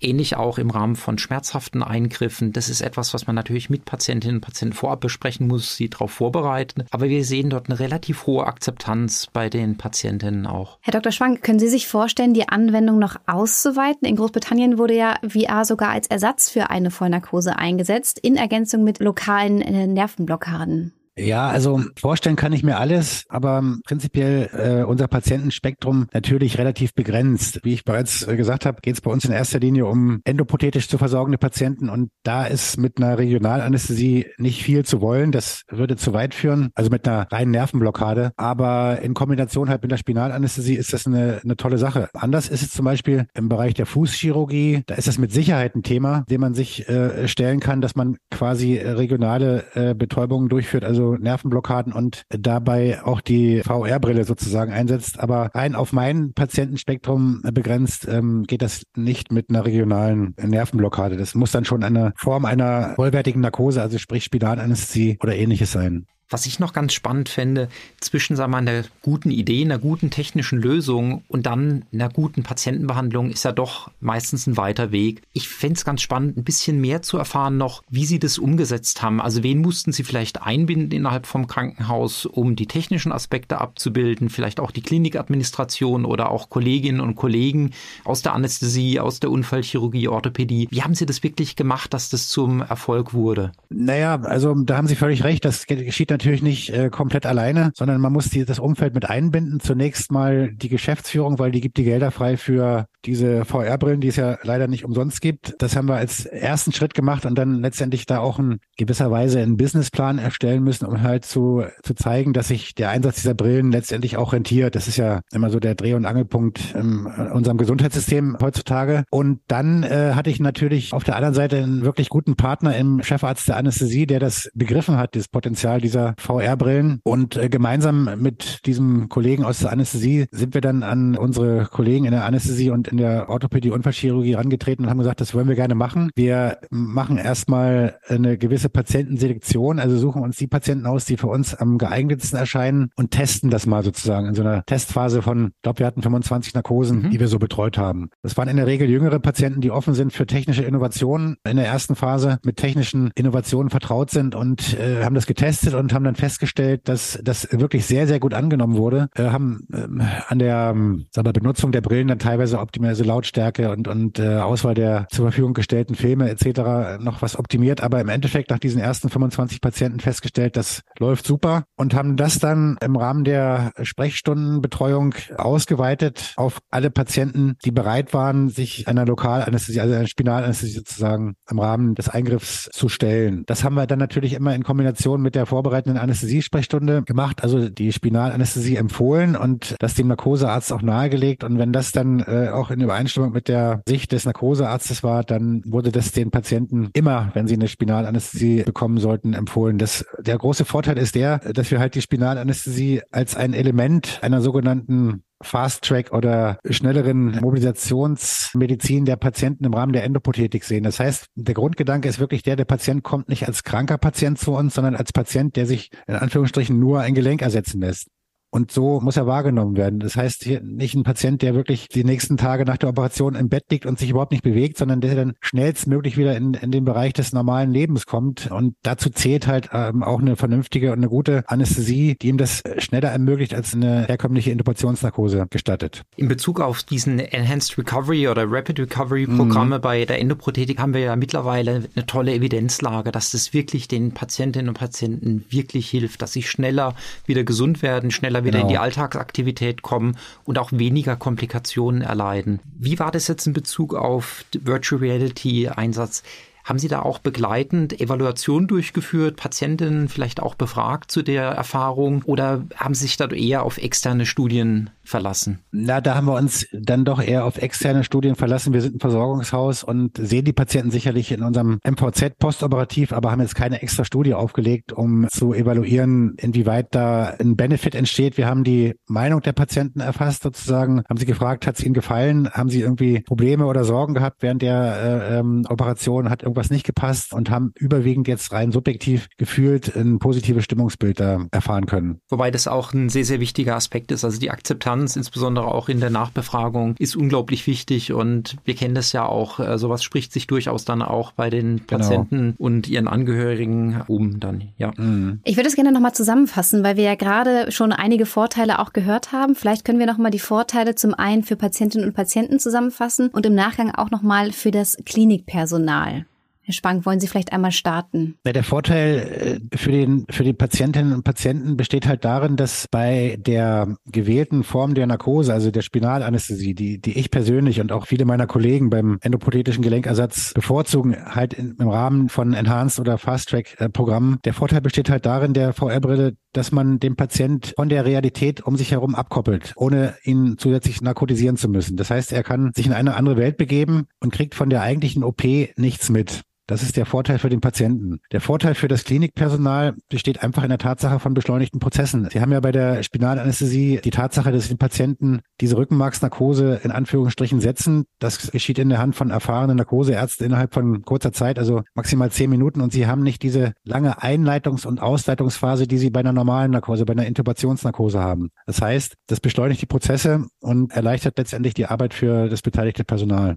Ähnlich 0.00 0.36
auch 0.36 0.58
im 0.58 0.70
Rahmen 0.70 0.96
von 0.96 1.18
schmerzhaften 1.18 1.82
Eingriffen. 1.82 2.52
Das 2.52 2.68
ist 2.68 2.80
etwas, 2.80 3.14
was 3.14 3.26
man 3.26 3.34
natürlich 3.34 3.68
mit 3.68 3.84
Patientinnen 3.84 4.36
und 4.36 4.42
Patienten 4.42 4.74
vorab 4.74 5.00
besprechen 5.00 5.48
muss, 5.48 5.76
sie 5.76 5.90
darauf 5.90 6.12
vorbereiten. 6.12 6.84
Aber 6.90 7.08
wir 7.08 7.24
sehen 7.24 7.50
dort 7.50 7.68
eine 7.68 7.80
relativ 7.80 8.26
hohe 8.26 8.46
Akzeptanz 8.46 9.26
bei 9.32 9.48
den 9.48 9.76
Patientinnen 9.76 10.46
auch. 10.46 10.78
Herr 10.82 10.92
Dr. 10.92 11.12
Schwank, 11.12 11.42
können 11.42 11.58
Sie 11.58 11.68
sich 11.68 11.88
vorstellen, 11.88 12.34
die 12.34 12.48
Anwendung 12.48 12.98
noch 12.98 13.16
auszuweiten? 13.26 14.06
In 14.06 14.16
Großbritannien 14.16 14.78
wurde 14.78 14.94
ja 14.94 15.16
VR 15.26 15.64
sogar 15.64 15.90
als 15.90 16.06
Ersatz 16.06 16.48
für 16.48 16.70
eine 16.70 16.90
Vollnarkose 16.90 17.56
eingesetzt, 17.56 18.18
in 18.18 18.36
Ergänzung 18.36 18.84
mit 18.84 19.00
lokalen 19.00 19.60
äh, 19.62 19.86
Nervenblockaden. 19.86 20.92
Ja, 21.18 21.48
also 21.48 21.82
vorstellen 21.96 22.36
kann 22.36 22.52
ich 22.52 22.62
mir 22.62 22.78
alles, 22.78 23.24
aber 23.28 23.62
prinzipiell 23.84 24.50
äh, 24.52 24.84
unser 24.84 25.08
Patientenspektrum 25.08 26.06
natürlich 26.12 26.58
relativ 26.58 26.94
begrenzt. 26.94 27.60
Wie 27.64 27.74
ich 27.74 27.84
bereits 27.84 28.26
äh, 28.26 28.36
gesagt 28.36 28.64
habe, 28.66 28.80
geht 28.80 28.94
es 28.94 29.00
bei 29.00 29.10
uns 29.10 29.24
in 29.24 29.32
erster 29.32 29.58
Linie 29.58 29.86
um 29.86 30.20
endoprothetisch 30.24 30.88
zu 30.88 30.96
versorgende 30.96 31.38
Patienten 31.38 31.88
und 31.88 32.10
da 32.22 32.44
ist 32.44 32.78
mit 32.78 32.98
einer 32.98 33.18
Regionalanästhesie 33.18 34.26
nicht 34.38 34.62
viel 34.62 34.84
zu 34.84 35.00
wollen. 35.00 35.32
Das 35.32 35.62
würde 35.68 35.96
zu 35.96 36.12
weit 36.12 36.34
führen, 36.34 36.70
also 36.74 36.90
mit 36.90 37.06
einer 37.08 37.26
reinen 37.32 37.50
Nervenblockade. 37.50 38.32
Aber 38.36 39.00
in 39.02 39.14
Kombination 39.14 39.68
halt 39.68 39.82
mit 39.82 39.90
der 39.90 39.96
Spinalanästhesie 39.96 40.76
ist 40.76 40.92
das 40.92 41.06
eine, 41.06 41.40
eine 41.42 41.56
tolle 41.56 41.78
Sache. 41.78 42.08
Anders 42.14 42.48
ist 42.48 42.62
es 42.62 42.70
zum 42.70 42.84
Beispiel 42.84 43.26
im 43.34 43.48
Bereich 43.48 43.74
der 43.74 43.86
Fußchirurgie. 43.86 44.82
Da 44.86 44.94
ist 44.94 45.08
das 45.08 45.18
mit 45.18 45.32
Sicherheit 45.32 45.74
ein 45.74 45.82
Thema, 45.82 46.24
dem 46.30 46.40
man 46.40 46.54
sich 46.54 46.88
äh, 46.88 47.26
stellen 47.26 47.60
kann, 47.60 47.80
dass 47.80 47.96
man 47.96 48.18
quasi 48.30 48.78
regionale 48.78 49.64
äh, 49.74 49.94
Betäubungen 49.94 50.48
durchführt. 50.48 50.84
Also 50.84 51.07
Nervenblockaden 51.16 51.92
und 51.92 52.22
dabei 52.28 53.02
auch 53.04 53.20
die 53.20 53.62
VR-Brille 53.62 54.24
sozusagen 54.24 54.72
einsetzt. 54.72 55.20
Aber 55.20 55.50
rein 55.54 55.74
auf 55.74 55.92
mein 55.92 56.32
Patientenspektrum 56.32 57.42
begrenzt 57.52 58.06
ähm, 58.08 58.44
geht 58.44 58.62
das 58.62 58.82
nicht 58.96 59.32
mit 59.32 59.50
einer 59.50 59.64
regionalen 59.64 60.34
Nervenblockade. 60.42 61.16
Das 61.16 61.34
muss 61.34 61.52
dann 61.52 61.64
schon 61.64 61.82
eine 61.82 62.12
Form 62.16 62.44
einer 62.44 62.94
vollwertigen 62.94 63.40
Narkose, 63.40 63.80
also 63.82 63.98
sprich 63.98 64.24
Spinalanästhesie 64.24 65.18
oder 65.22 65.36
ähnliches 65.36 65.72
sein. 65.72 66.06
Was 66.30 66.44
ich 66.44 66.58
noch 66.58 66.74
ganz 66.74 66.92
spannend 66.92 67.30
fände, 67.30 67.68
zwischen 68.00 68.36
sagen 68.36 68.52
wir, 68.52 68.58
einer 68.58 68.84
guten 69.00 69.30
Idee, 69.30 69.62
einer 69.62 69.78
guten 69.78 70.10
technischen 70.10 70.60
Lösung 70.60 71.22
und 71.28 71.46
dann 71.46 71.86
einer 71.90 72.10
guten 72.10 72.42
Patientenbehandlung 72.42 73.30
ist 73.30 73.46
ja 73.46 73.52
doch 73.52 73.90
meistens 74.00 74.46
ein 74.46 74.58
weiter 74.58 74.92
Weg. 74.92 75.22
Ich 75.32 75.48
fände 75.48 75.76
es 75.76 75.86
ganz 75.86 76.02
spannend, 76.02 76.36
ein 76.36 76.44
bisschen 76.44 76.82
mehr 76.82 77.00
zu 77.00 77.16
erfahren 77.16 77.56
noch, 77.56 77.82
wie 77.88 78.04
Sie 78.04 78.18
das 78.18 78.38
umgesetzt 78.38 79.00
haben. 79.00 79.22
Also 79.22 79.42
wen 79.42 79.60
mussten 79.60 79.92
Sie 79.92 80.04
vielleicht 80.04 80.42
einbinden 80.42 80.90
innerhalb 80.90 81.26
vom 81.26 81.46
Krankenhaus, 81.46 82.26
um 82.26 82.56
die 82.56 82.66
technischen 82.66 83.10
Aspekte 83.10 83.58
abzubilden, 83.58 84.28
vielleicht 84.28 84.60
auch 84.60 84.70
die 84.70 84.82
Klinikadministration 84.82 86.04
oder 86.04 86.30
auch 86.30 86.50
Kolleginnen 86.50 87.00
und 87.00 87.14
Kollegen 87.14 87.70
aus 88.04 88.20
der 88.20 88.34
Anästhesie, 88.34 89.00
aus 89.00 89.18
der 89.20 89.30
Unfallchirurgie, 89.30 90.08
Orthopädie. 90.08 90.68
Wie 90.70 90.82
haben 90.82 90.94
Sie 90.94 91.06
das 91.06 91.22
wirklich 91.22 91.56
gemacht, 91.56 91.94
dass 91.94 92.10
das 92.10 92.28
zum 92.28 92.60
Erfolg 92.60 93.14
wurde? 93.14 93.52
Naja, 93.70 94.20
also 94.20 94.54
da 94.54 94.76
haben 94.76 94.88
Sie 94.88 94.96
völlig 94.96 95.24
recht. 95.24 95.46
Das 95.46 95.66
geschieht 95.66 96.10
natürlich 96.18 96.42
nicht 96.42 96.70
äh, 96.70 96.90
komplett 96.90 97.26
alleine, 97.26 97.70
sondern 97.74 98.00
man 98.00 98.12
muss 98.12 98.28
die, 98.28 98.44
das 98.44 98.58
Umfeld 98.58 98.94
mit 98.94 99.08
einbinden. 99.08 99.60
Zunächst 99.60 100.10
mal 100.10 100.52
die 100.52 100.68
Geschäftsführung, 100.68 101.38
weil 101.38 101.52
die 101.52 101.60
gibt 101.60 101.76
die 101.78 101.84
Gelder 101.84 102.10
frei 102.10 102.36
für 102.36 102.86
diese 103.04 103.44
VR-Brillen, 103.44 104.00
die 104.00 104.08
es 104.08 104.16
ja 104.16 104.38
leider 104.42 104.66
nicht 104.66 104.84
umsonst 104.84 105.20
gibt. 105.20 105.54
Das 105.58 105.76
haben 105.76 105.88
wir 105.88 105.94
als 105.94 106.26
ersten 106.26 106.72
Schritt 106.72 106.94
gemacht 106.94 107.24
und 107.24 107.36
dann 107.36 107.60
letztendlich 107.60 108.06
da 108.06 108.18
auch 108.18 108.38
in 108.40 108.58
gewisser 108.76 109.10
Weise 109.10 109.40
einen 109.40 109.56
Businessplan 109.56 110.18
erstellen 110.18 110.64
müssen, 110.64 110.84
um 110.86 111.02
halt 111.02 111.24
zu, 111.24 111.64
zu 111.82 111.94
zeigen, 111.94 112.32
dass 112.32 112.48
sich 112.48 112.74
der 112.74 112.90
Einsatz 112.90 113.16
dieser 113.16 113.34
Brillen 113.34 113.70
letztendlich 113.70 114.16
auch 114.16 114.32
rentiert. 114.32 114.74
Das 114.74 114.88
ist 114.88 114.96
ja 114.96 115.20
immer 115.32 115.50
so 115.50 115.60
der 115.60 115.76
Dreh- 115.76 115.94
und 115.94 116.04
Angelpunkt 116.04 116.74
in 116.74 117.06
unserem 117.06 117.58
Gesundheitssystem 117.58 118.36
heutzutage. 118.42 119.04
Und 119.10 119.40
dann 119.46 119.84
äh, 119.84 120.12
hatte 120.14 120.30
ich 120.30 120.40
natürlich 120.40 120.92
auf 120.92 121.04
der 121.04 121.14
anderen 121.14 121.34
Seite 121.34 121.58
einen 121.58 121.84
wirklich 121.84 122.08
guten 122.08 122.34
Partner 122.34 122.76
im 122.76 123.02
Chefarzt 123.04 123.48
der 123.48 123.56
Anästhesie, 123.56 124.06
der 124.06 124.18
das 124.18 124.50
begriffen 124.54 124.96
hat, 124.96 125.14
das 125.14 125.28
Potenzial 125.28 125.80
dieser 125.80 126.07
VR-Brillen. 126.18 127.00
Und 127.04 127.36
äh, 127.36 127.48
gemeinsam 127.48 128.10
mit 128.18 128.66
diesem 128.66 129.08
Kollegen 129.08 129.44
aus 129.44 129.60
der 129.60 129.72
Anästhesie 129.72 130.26
sind 130.30 130.54
wir 130.54 130.60
dann 130.60 130.82
an 130.82 131.16
unsere 131.16 131.66
Kollegen 131.66 132.04
in 132.04 132.12
der 132.12 132.24
Anästhesie 132.24 132.70
und 132.70 132.88
in 132.88 132.96
der 132.96 133.28
Orthopädie 133.28 133.70
Unfallchirurgie 133.70 134.32
herangetreten 134.32 134.84
und 134.84 134.90
haben 134.90 134.98
gesagt, 134.98 135.20
das 135.20 135.34
wollen 135.34 135.48
wir 135.48 135.54
gerne 135.54 135.74
machen. 135.74 136.10
Wir 136.14 136.58
machen 136.70 137.18
erstmal 137.18 137.98
eine 138.08 138.38
gewisse 138.38 138.68
Patientenselektion, 138.68 139.78
also 139.78 139.96
suchen 139.98 140.22
uns 140.22 140.36
die 140.36 140.46
Patienten 140.46 140.86
aus, 140.86 141.04
die 141.04 141.16
für 141.16 141.28
uns 141.28 141.54
am 141.54 141.78
geeignetsten 141.78 142.38
erscheinen 142.38 142.90
und 142.96 143.10
testen 143.10 143.50
das 143.50 143.66
mal 143.66 143.82
sozusagen 143.82 144.26
in 144.26 144.34
so 144.34 144.42
einer 144.42 144.64
Testphase 144.64 145.22
von, 145.22 145.48
ich 145.48 145.62
glaube, 145.62 145.80
wir 145.80 145.86
hatten 145.86 146.02
25 146.02 146.54
Narkosen, 146.54 147.02
mhm. 147.02 147.10
die 147.10 147.20
wir 147.20 147.28
so 147.28 147.38
betreut 147.38 147.78
haben. 147.78 148.10
Das 148.22 148.36
waren 148.36 148.48
in 148.48 148.56
der 148.56 148.66
Regel 148.66 148.88
jüngere 148.88 149.18
Patienten, 149.18 149.60
die 149.60 149.70
offen 149.70 149.94
sind 149.94 150.12
für 150.12 150.26
technische 150.26 150.62
Innovationen 150.62 151.36
in 151.48 151.56
der 151.56 151.66
ersten 151.66 151.96
Phase, 151.96 152.38
mit 152.44 152.56
technischen 152.56 153.10
Innovationen 153.14 153.70
vertraut 153.70 154.10
sind 154.10 154.34
und 154.34 154.78
äh, 154.78 155.04
haben 155.04 155.14
das 155.14 155.26
getestet 155.26 155.74
und 155.74 155.92
haben 155.92 155.97
haben 155.98 156.04
dann 156.04 156.14
festgestellt, 156.14 156.88
dass 156.88 157.18
das 157.24 157.48
wirklich 157.50 157.84
sehr, 157.84 158.06
sehr 158.06 158.20
gut 158.20 158.32
angenommen 158.32 158.76
wurde, 158.76 159.08
äh, 159.16 159.24
haben 159.24 159.66
ähm, 159.74 160.00
an 160.28 160.38
der 160.38 160.72
ähm, 160.72 161.06
sagen 161.10 161.26
wir, 161.26 161.32
Benutzung 161.32 161.72
der 161.72 161.80
Brillen 161.80 162.06
dann 162.06 162.20
teilweise 162.20 162.60
optimierte 162.60 163.02
Lautstärke 163.02 163.72
und, 163.72 163.88
und 163.88 164.20
äh, 164.20 164.36
Auswahl 164.36 164.74
der 164.74 165.08
zur 165.10 165.26
Verfügung 165.26 165.54
gestellten 165.54 165.96
Filme 165.96 166.30
etc. 166.30 167.02
noch 167.02 167.20
was 167.20 167.36
optimiert, 167.36 167.80
aber 167.80 168.00
im 168.00 168.08
Endeffekt 168.08 168.50
nach 168.50 168.60
diesen 168.60 168.80
ersten 168.80 169.08
25 169.08 169.60
Patienten 169.60 169.98
festgestellt, 169.98 170.56
das 170.56 170.82
läuft 171.00 171.26
super 171.26 171.64
und 171.76 171.94
haben 171.94 172.16
das 172.16 172.38
dann 172.38 172.78
im 172.80 172.94
Rahmen 172.94 173.24
der 173.24 173.72
Sprechstundenbetreuung 173.82 175.14
ausgeweitet 175.36 176.34
auf 176.36 176.60
alle 176.70 176.92
Patienten, 176.92 177.56
die 177.64 177.72
bereit 177.72 178.14
waren, 178.14 178.50
sich 178.50 178.86
einer 178.86 179.04
Lokalanästhesie, 179.04 179.80
also 179.80 179.94
einer 179.94 180.06
Spinalanästhesie 180.06 180.78
sozusagen 180.78 181.34
im 181.50 181.58
Rahmen 181.58 181.96
des 181.96 182.08
Eingriffs 182.08 182.70
zu 182.72 182.88
stellen. 182.88 183.42
Das 183.46 183.64
haben 183.64 183.74
wir 183.74 183.88
dann 183.88 183.98
natürlich 183.98 184.34
immer 184.34 184.54
in 184.54 184.62
Kombination 184.62 185.20
mit 185.20 185.34
der 185.34 185.46
Vorbereitung 185.46 185.87
fortgeschrittenen 185.88 185.98
Anästhesiesprechstunde 185.98 187.02
gemacht, 187.02 187.42
also 187.42 187.68
die 187.68 187.92
Spinalanästhesie 187.92 188.76
empfohlen 188.76 189.36
und 189.36 189.76
das 189.78 189.94
dem 189.94 190.08
Narkosearzt 190.08 190.72
auch 190.72 190.82
nahegelegt. 190.82 191.44
Und 191.44 191.58
wenn 191.58 191.72
das 191.72 191.92
dann 191.92 192.20
äh, 192.20 192.50
auch 192.52 192.70
in 192.70 192.80
Übereinstimmung 192.80 193.32
mit 193.32 193.48
der 193.48 193.82
Sicht 193.88 194.12
des 194.12 194.24
Narkosearztes 194.24 195.02
war, 195.02 195.24
dann 195.24 195.62
wurde 195.66 195.92
das 195.92 196.12
den 196.12 196.30
Patienten 196.30 196.90
immer, 196.92 197.30
wenn 197.34 197.46
sie 197.46 197.54
eine 197.54 197.68
Spinalanästhesie 197.68 198.64
bekommen 198.64 198.98
sollten, 198.98 199.34
empfohlen. 199.34 199.78
Das, 199.78 200.04
der 200.18 200.38
große 200.38 200.64
Vorteil 200.64 200.98
ist 200.98 201.14
der, 201.14 201.38
dass 201.38 201.70
wir 201.70 201.78
halt 201.78 201.94
die 201.94 202.02
Spinalanästhesie 202.02 203.02
als 203.10 203.36
ein 203.36 203.54
Element 203.54 204.18
einer 204.22 204.40
sogenannten 204.40 205.22
Fast 205.42 205.84
Track 205.84 206.12
oder 206.12 206.58
schnelleren 206.68 207.40
Mobilisationsmedizin 207.40 209.04
der 209.04 209.16
Patienten 209.16 209.64
im 209.64 209.74
Rahmen 209.74 209.92
der 209.92 210.04
Endoprothetik 210.04 210.64
sehen. 210.64 210.82
Das 210.82 210.98
heißt, 210.98 211.26
der 211.36 211.54
Grundgedanke 211.54 212.08
ist 212.08 212.18
wirklich 212.18 212.42
der, 212.42 212.56
der 212.56 212.64
Patient 212.64 213.04
kommt 213.04 213.28
nicht 213.28 213.46
als 213.46 213.62
kranker 213.62 213.98
Patient 213.98 214.38
zu 214.38 214.52
uns, 214.52 214.74
sondern 214.74 214.96
als 214.96 215.12
Patient, 215.12 215.54
der 215.56 215.66
sich 215.66 215.90
in 216.06 216.16
Anführungsstrichen 216.16 216.78
nur 216.78 217.00
ein 217.00 217.14
Gelenk 217.14 217.42
ersetzen 217.42 217.80
lässt. 217.80 218.08
Und 218.50 218.70
so 218.70 219.00
muss 219.00 219.16
er 219.16 219.26
wahrgenommen 219.26 219.76
werden. 219.76 220.00
Das 220.00 220.16
heißt 220.16 220.44
hier 220.44 220.60
nicht 220.62 220.94
ein 220.94 221.02
Patient, 221.02 221.42
der 221.42 221.54
wirklich 221.54 221.88
die 221.88 222.04
nächsten 222.04 222.36
Tage 222.36 222.64
nach 222.64 222.78
der 222.78 222.88
Operation 222.88 223.34
im 223.34 223.48
Bett 223.48 223.64
liegt 223.70 223.84
und 223.84 223.98
sich 223.98 224.10
überhaupt 224.10 224.32
nicht 224.32 224.42
bewegt, 224.42 224.78
sondern 224.78 225.00
der 225.00 225.14
dann 225.14 225.34
schnellstmöglich 225.40 226.16
wieder 226.16 226.36
in, 226.36 226.54
in 226.54 226.70
den 226.70 226.84
Bereich 226.84 227.12
des 227.12 227.32
normalen 227.32 227.70
Lebens 227.72 228.06
kommt. 228.06 228.50
Und 228.50 228.74
dazu 228.82 229.10
zählt 229.10 229.46
halt 229.46 229.68
ähm, 229.72 230.02
auch 230.02 230.20
eine 230.20 230.36
vernünftige 230.36 230.92
und 230.92 230.98
eine 230.98 231.08
gute 231.08 231.44
Anästhesie, 231.46 232.16
die 232.20 232.28
ihm 232.28 232.38
das 232.38 232.62
schneller 232.78 233.10
ermöglicht, 233.10 233.54
als 233.54 233.74
eine 233.74 234.06
herkömmliche 234.06 234.50
Intubationsnarkose 234.50 235.46
gestattet. 235.50 236.02
In 236.16 236.28
Bezug 236.28 236.60
auf 236.60 236.82
diesen 236.82 237.18
Enhanced 237.18 237.76
Recovery 237.76 238.28
oder 238.28 238.46
Rapid 238.50 238.80
Recovery 238.80 239.26
Programme 239.26 239.76
mhm. 239.76 239.82
bei 239.82 240.04
der 240.04 240.20
Endoprothetik 240.20 240.78
haben 240.78 240.94
wir 240.94 241.00
ja 241.00 241.16
mittlerweile 241.16 241.88
eine 241.94 242.06
tolle 242.06 242.32
Evidenzlage, 242.32 243.12
dass 243.12 243.32
das 243.32 243.52
wirklich 243.52 243.88
den 243.88 244.12
Patientinnen 244.12 244.68
und 244.68 244.78
Patienten 244.78 245.44
wirklich 245.50 245.90
hilft, 245.90 246.22
dass 246.22 246.32
sie 246.32 246.42
schneller 246.42 246.94
wieder 247.26 247.44
gesund 247.44 247.82
werden, 247.82 248.10
schneller 248.10 248.37
schneller 248.38 248.44
wieder 248.44 248.58
genau. 248.58 248.62
in 248.62 248.68
die 248.68 248.74
genau. 248.74 248.84
Alltagsaktivität 248.84 249.82
kommen 249.82 250.16
und 250.44 250.58
auch 250.58 250.70
weniger 250.72 251.16
Komplikationen 251.16 252.02
erleiden. 252.02 252.60
Wie 252.78 252.98
war 252.98 253.10
das 253.10 253.28
jetzt 253.28 253.46
in 253.46 253.52
Bezug 253.52 253.94
auf 253.94 254.44
Virtual 254.52 255.00
Reality 255.00 255.68
Einsatz? 255.68 256.22
Haben 256.68 256.78
Sie 256.78 256.88
da 256.88 257.00
auch 257.00 257.18
begleitend 257.18 257.98
Evaluationen 257.98 258.68
durchgeführt, 258.68 259.36
Patientinnen 259.36 260.08
vielleicht 260.10 260.42
auch 260.42 260.54
befragt 260.54 261.10
zu 261.10 261.22
der 261.22 261.44
Erfahrung 261.44 262.22
oder 262.24 262.62
haben 262.76 262.92
Sie 262.92 263.04
sich 263.04 263.16
da 263.16 263.26
eher 263.28 263.62
auf 263.62 263.78
externe 263.78 264.26
Studien 264.26 264.90
verlassen? 265.02 265.60
Na, 265.72 266.02
da 266.02 266.14
haben 266.14 266.26
wir 266.26 266.34
uns 266.34 266.66
dann 266.70 267.06
doch 267.06 267.22
eher 267.22 267.46
auf 267.46 267.56
externe 267.56 268.04
Studien 268.04 268.34
verlassen. 268.34 268.74
Wir 268.74 268.82
sind 268.82 268.96
ein 268.96 269.00
Versorgungshaus 269.00 269.82
und 269.82 270.18
sehen 270.18 270.44
die 270.44 270.52
Patienten 270.52 270.90
sicherlich 270.90 271.32
in 271.32 271.42
unserem 271.42 271.78
MVZ 271.88 272.38
postoperativ, 272.38 273.14
aber 273.14 273.30
haben 273.30 273.40
jetzt 273.40 273.54
keine 273.54 273.80
extra 273.80 274.04
Studie 274.04 274.34
aufgelegt, 274.34 274.92
um 274.92 275.26
zu 275.30 275.54
evaluieren, 275.54 276.34
inwieweit 276.36 276.94
da 276.94 277.34
ein 277.40 277.56
Benefit 277.56 277.94
entsteht. 277.94 278.36
Wir 278.36 278.46
haben 278.46 278.62
die 278.62 278.94
Meinung 279.06 279.40
der 279.40 279.54
Patienten 279.54 280.00
erfasst 280.00 280.42
sozusagen, 280.42 281.02
haben 281.08 281.16
sie 281.16 281.24
gefragt, 281.24 281.66
hat 281.66 281.78
es 281.78 281.84
ihnen 281.84 281.94
gefallen, 281.94 282.50
haben 282.50 282.68
sie 282.68 282.82
irgendwie 282.82 283.20
Probleme 283.20 283.64
oder 283.64 283.84
Sorgen 283.84 284.12
gehabt 284.12 284.42
während 284.42 284.60
der 284.60 285.30
äh, 285.32 285.38
ähm, 285.38 285.64
Operation, 285.70 286.28
hat 286.28 286.42
irgendwas 286.42 286.57
nicht 286.70 286.84
gepasst 286.84 287.32
und 287.32 287.50
haben 287.50 287.72
überwiegend 287.76 288.28
jetzt 288.28 288.52
rein 288.52 288.72
subjektiv 288.72 289.28
gefühlt 289.36 289.94
ein 289.96 290.18
positives 290.18 290.64
Stimmungsbild 290.64 291.20
da 291.20 291.46
erfahren 291.50 291.86
können. 291.86 292.18
Wobei 292.28 292.50
das 292.50 292.68
auch 292.68 292.92
ein 292.92 293.08
sehr, 293.08 293.24
sehr 293.24 293.40
wichtiger 293.40 293.76
Aspekt 293.76 294.12
ist. 294.12 294.24
Also 294.24 294.38
die 294.38 294.50
Akzeptanz 294.50 294.88
Akzeptanz, 294.88 295.16
insbesondere 295.16 295.66
auch 295.66 295.88
in 295.88 296.00
der 296.00 296.10
Nachbefragung, 296.10 296.94
ist 296.98 297.16
unglaublich 297.16 297.66
wichtig 297.66 298.12
und 298.12 298.56
wir 298.64 298.74
kennen 298.74 298.94
das 298.94 299.12
ja 299.12 299.26
auch. 299.26 299.60
Äh, 299.60 299.78
sowas 299.78 300.02
spricht 300.02 300.32
sich 300.32 300.46
durchaus 300.46 300.84
dann 300.84 301.02
auch 301.02 301.32
bei 301.32 301.50
den 301.50 301.82
genau. 301.86 301.98
Patienten 301.98 302.36
genau. 302.36 302.54
und 302.58 302.88
ihren 302.88 303.08
Angehörigen 303.08 304.02
um 304.06 304.40
dann, 304.40 304.62
ja. 304.76 304.92
Mhm. 304.96 305.40
Ich 305.44 305.56
würde 305.56 305.68
es 305.68 305.74
gerne 305.74 305.92
nochmal 305.92 306.14
zusammenfassen, 306.14 306.82
weil 306.84 306.96
wir 306.96 307.04
ja 307.04 307.14
gerade 307.14 307.72
schon 307.72 307.92
einige 307.92 308.26
Vorteile 308.26 308.78
auch 308.78 308.92
gehört 308.92 309.32
haben. 309.32 309.54
Vielleicht 309.54 309.84
können 309.84 309.98
wir 309.98 310.06
nochmal 310.06 310.30
die 310.30 310.38
Vorteile 310.38 310.94
zum 310.94 311.14
einen 311.14 311.42
für 311.42 311.56
Patientinnen 311.56 312.06
und 312.06 312.14
Patienten 312.14 312.58
zusammenfassen 312.58 313.28
und 313.28 313.46
im 313.46 313.54
Nachgang 313.54 313.90
auch 313.94 314.10
nochmal 314.10 314.52
für 314.52 314.70
das 314.70 314.96
Klinikpersonal. 315.04 316.26
Herr 316.68 316.74
Spang, 316.74 317.06
wollen 317.06 317.18
Sie 317.18 317.28
vielleicht 317.28 317.54
einmal 317.54 317.72
starten? 317.72 318.36
Ja, 318.44 318.52
der 318.52 318.62
Vorteil 318.62 319.60
äh, 319.72 319.76
für, 319.78 319.90
den, 319.90 320.26
für 320.28 320.44
die 320.44 320.52
Patientinnen 320.52 321.14
und 321.14 321.24
Patienten 321.24 321.78
besteht 321.78 322.06
halt 322.06 322.26
darin, 322.26 322.56
dass 322.56 322.86
bei 322.90 323.38
der 323.40 323.96
gewählten 324.04 324.64
Form 324.64 324.92
der 324.92 325.06
Narkose, 325.06 325.54
also 325.54 325.70
der 325.70 325.80
Spinalanästhesie, 325.80 326.74
die, 326.74 327.00
die 327.00 327.18
ich 327.18 327.30
persönlich 327.30 327.80
und 327.80 327.90
auch 327.90 328.06
viele 328.06 328.26
meiner 328.26 328.46
Kollegen 328.46 328.90
beim 328.90 329.16
endoprothetischen 329.22 329.82
Gelenkersatz 329.82 330.52
bevorzugen, 330.52 331.16
halt 331.24 331.54
in, 331.54 331.74
im 331.78 331.88
Rahmen 331.88 332.28
von 332.28 332.52
Enhanced 332.52 333.00
oder 333.00 333.16
Fast-Track-Programmen, 333.16 334.36
der 334.44 334.52
Vorteil 334.52 334.82
besteht 334.82 335.08
halt 335.08 335.24
darin, 335.24 335.54
der 335.54 335.72
VR-Brille, 335.72 336.34
dass 336.52 336.70
man 336.70 336.98
den 337.00 337.16
Patient 337.16 337.72
von 337.76 337.88
der 337.88 338.04
Realität 338.04 338.60
um 338.60 338.76
sich 338.76 338.90
herum 338.90 339.14
abkoppelt, 339.14 339.72
ohne 339.76 340.16
ihn 340.22 340.56
zusätzlich 340.58 341.00
narkotisieren 341.00 341.56
zu 341.56 341.70
müssen. 341.70 341.96
Das 341.96 342.10
heißt, 342.10 342.30
er 342.30 342.42
kann 342.42 342.72
sich 342.74 342.84
in 342.84 342.92
eine 342.92 343.16
andere 343.16 343.38
Welt 343.38 343.56
begeben 343.56 344.06
und 344.20 344.34
kriegt 344.34 344.54
von 344.54 344.68
der 344.68 344.82
eigentlichen 344.82 345.24
OP 345.24 345.44
nichts 345.76 346.10
mit. 346.10 346.42
Das 346.68 346.82
ist 346.82 346.98
der 346.98 347.06
Vorteil 347.06 347.38
für 347.38 347.48
den 347.48 347.62
Patienten. 347.62 348.20
Der 348.30 348.42
Vorteil 348.42 348.74
für 348.74 348.88
das 348.88 349.04
Klinikpersonal 349.04 349.94
besteht 350.10 350.42
einfach 350.42 350.64
in 350.64 350.68
der 350.68 350.76
Tatsache 350.76 351.18
von 351.18 351.32
beschleunigten 351.32 351.80
Prozessen. 351.80 352.28
Sie 352.30 352.42
haben 352.42 352.52
ja 352.52 352.60
bei 352.60 352.72
der 352.72 353.02
Spinalanästhesie 353.02 354.00
die 354.04 354.10
Tatsache, 354.10 354.52
dass 354.52 354.68
den 354.68 354.76
Patienten 354.76 355.40
diese 355.62 355.78
Rückenmarksnarkose 355.78 356.80
in 356.84 356.90
Anführungsstrichen 356.90 357.62
setzen. 357.62 358.04
Das 358.18 358.50
geschieht 358.50 358.78
in 358.78 358.90
der 358.90 358.98
Hand 358.98 359.16
von 359.16 359.30
erfahrenen 359.30 359.78
Narkoseärzten 359.78 360.44
innerhalb 360.44 360.74
von 360.74 361.00
kurzer 361.06 361.32
Zeit, 361.32 361.58
also 361.58 361.84
maximal 361.94 362.30
zehn 362.30 362.50
Minuten. 362.50 362.82
Und 362.82 362.92
sie 362.92 363.06
haben 363.06 363.22
nicht 363.22 363.42
diese 363.42 363.72
lange 363.84 364.20
Einleitungs- 364.20 364.86
und 364.86 365.00
Ausleitungsphase, 365.00 365.86
die 365.86 365.96
sie 365.96 366.10
bei 366.10 366.20
einer 366.20 366.34
normalen 366.34 366.72
Narkose, 366.72 367.06
bei 367.06 367.14
einer 367.14 367.26
Intubationsnarkose 367.26 368.20
haben. 368.20 368.50
Das 368.66 368.82
heißt, 368.82 369.14
das 369.26 369.40
beschleunigt 369.40 369.80
die 369.80 369.86
Prozesse 369.86 370.44
und 370.60 370.92
erleichtert 370.92 371.38
letztendlich 371.38 371.72
die 371.72 371.86
Arbeit 371.86 372.12
für 372.12 372.50
das 372.50 372.60
beteiligte 372.60 373.04
Personal. 373.04 373.56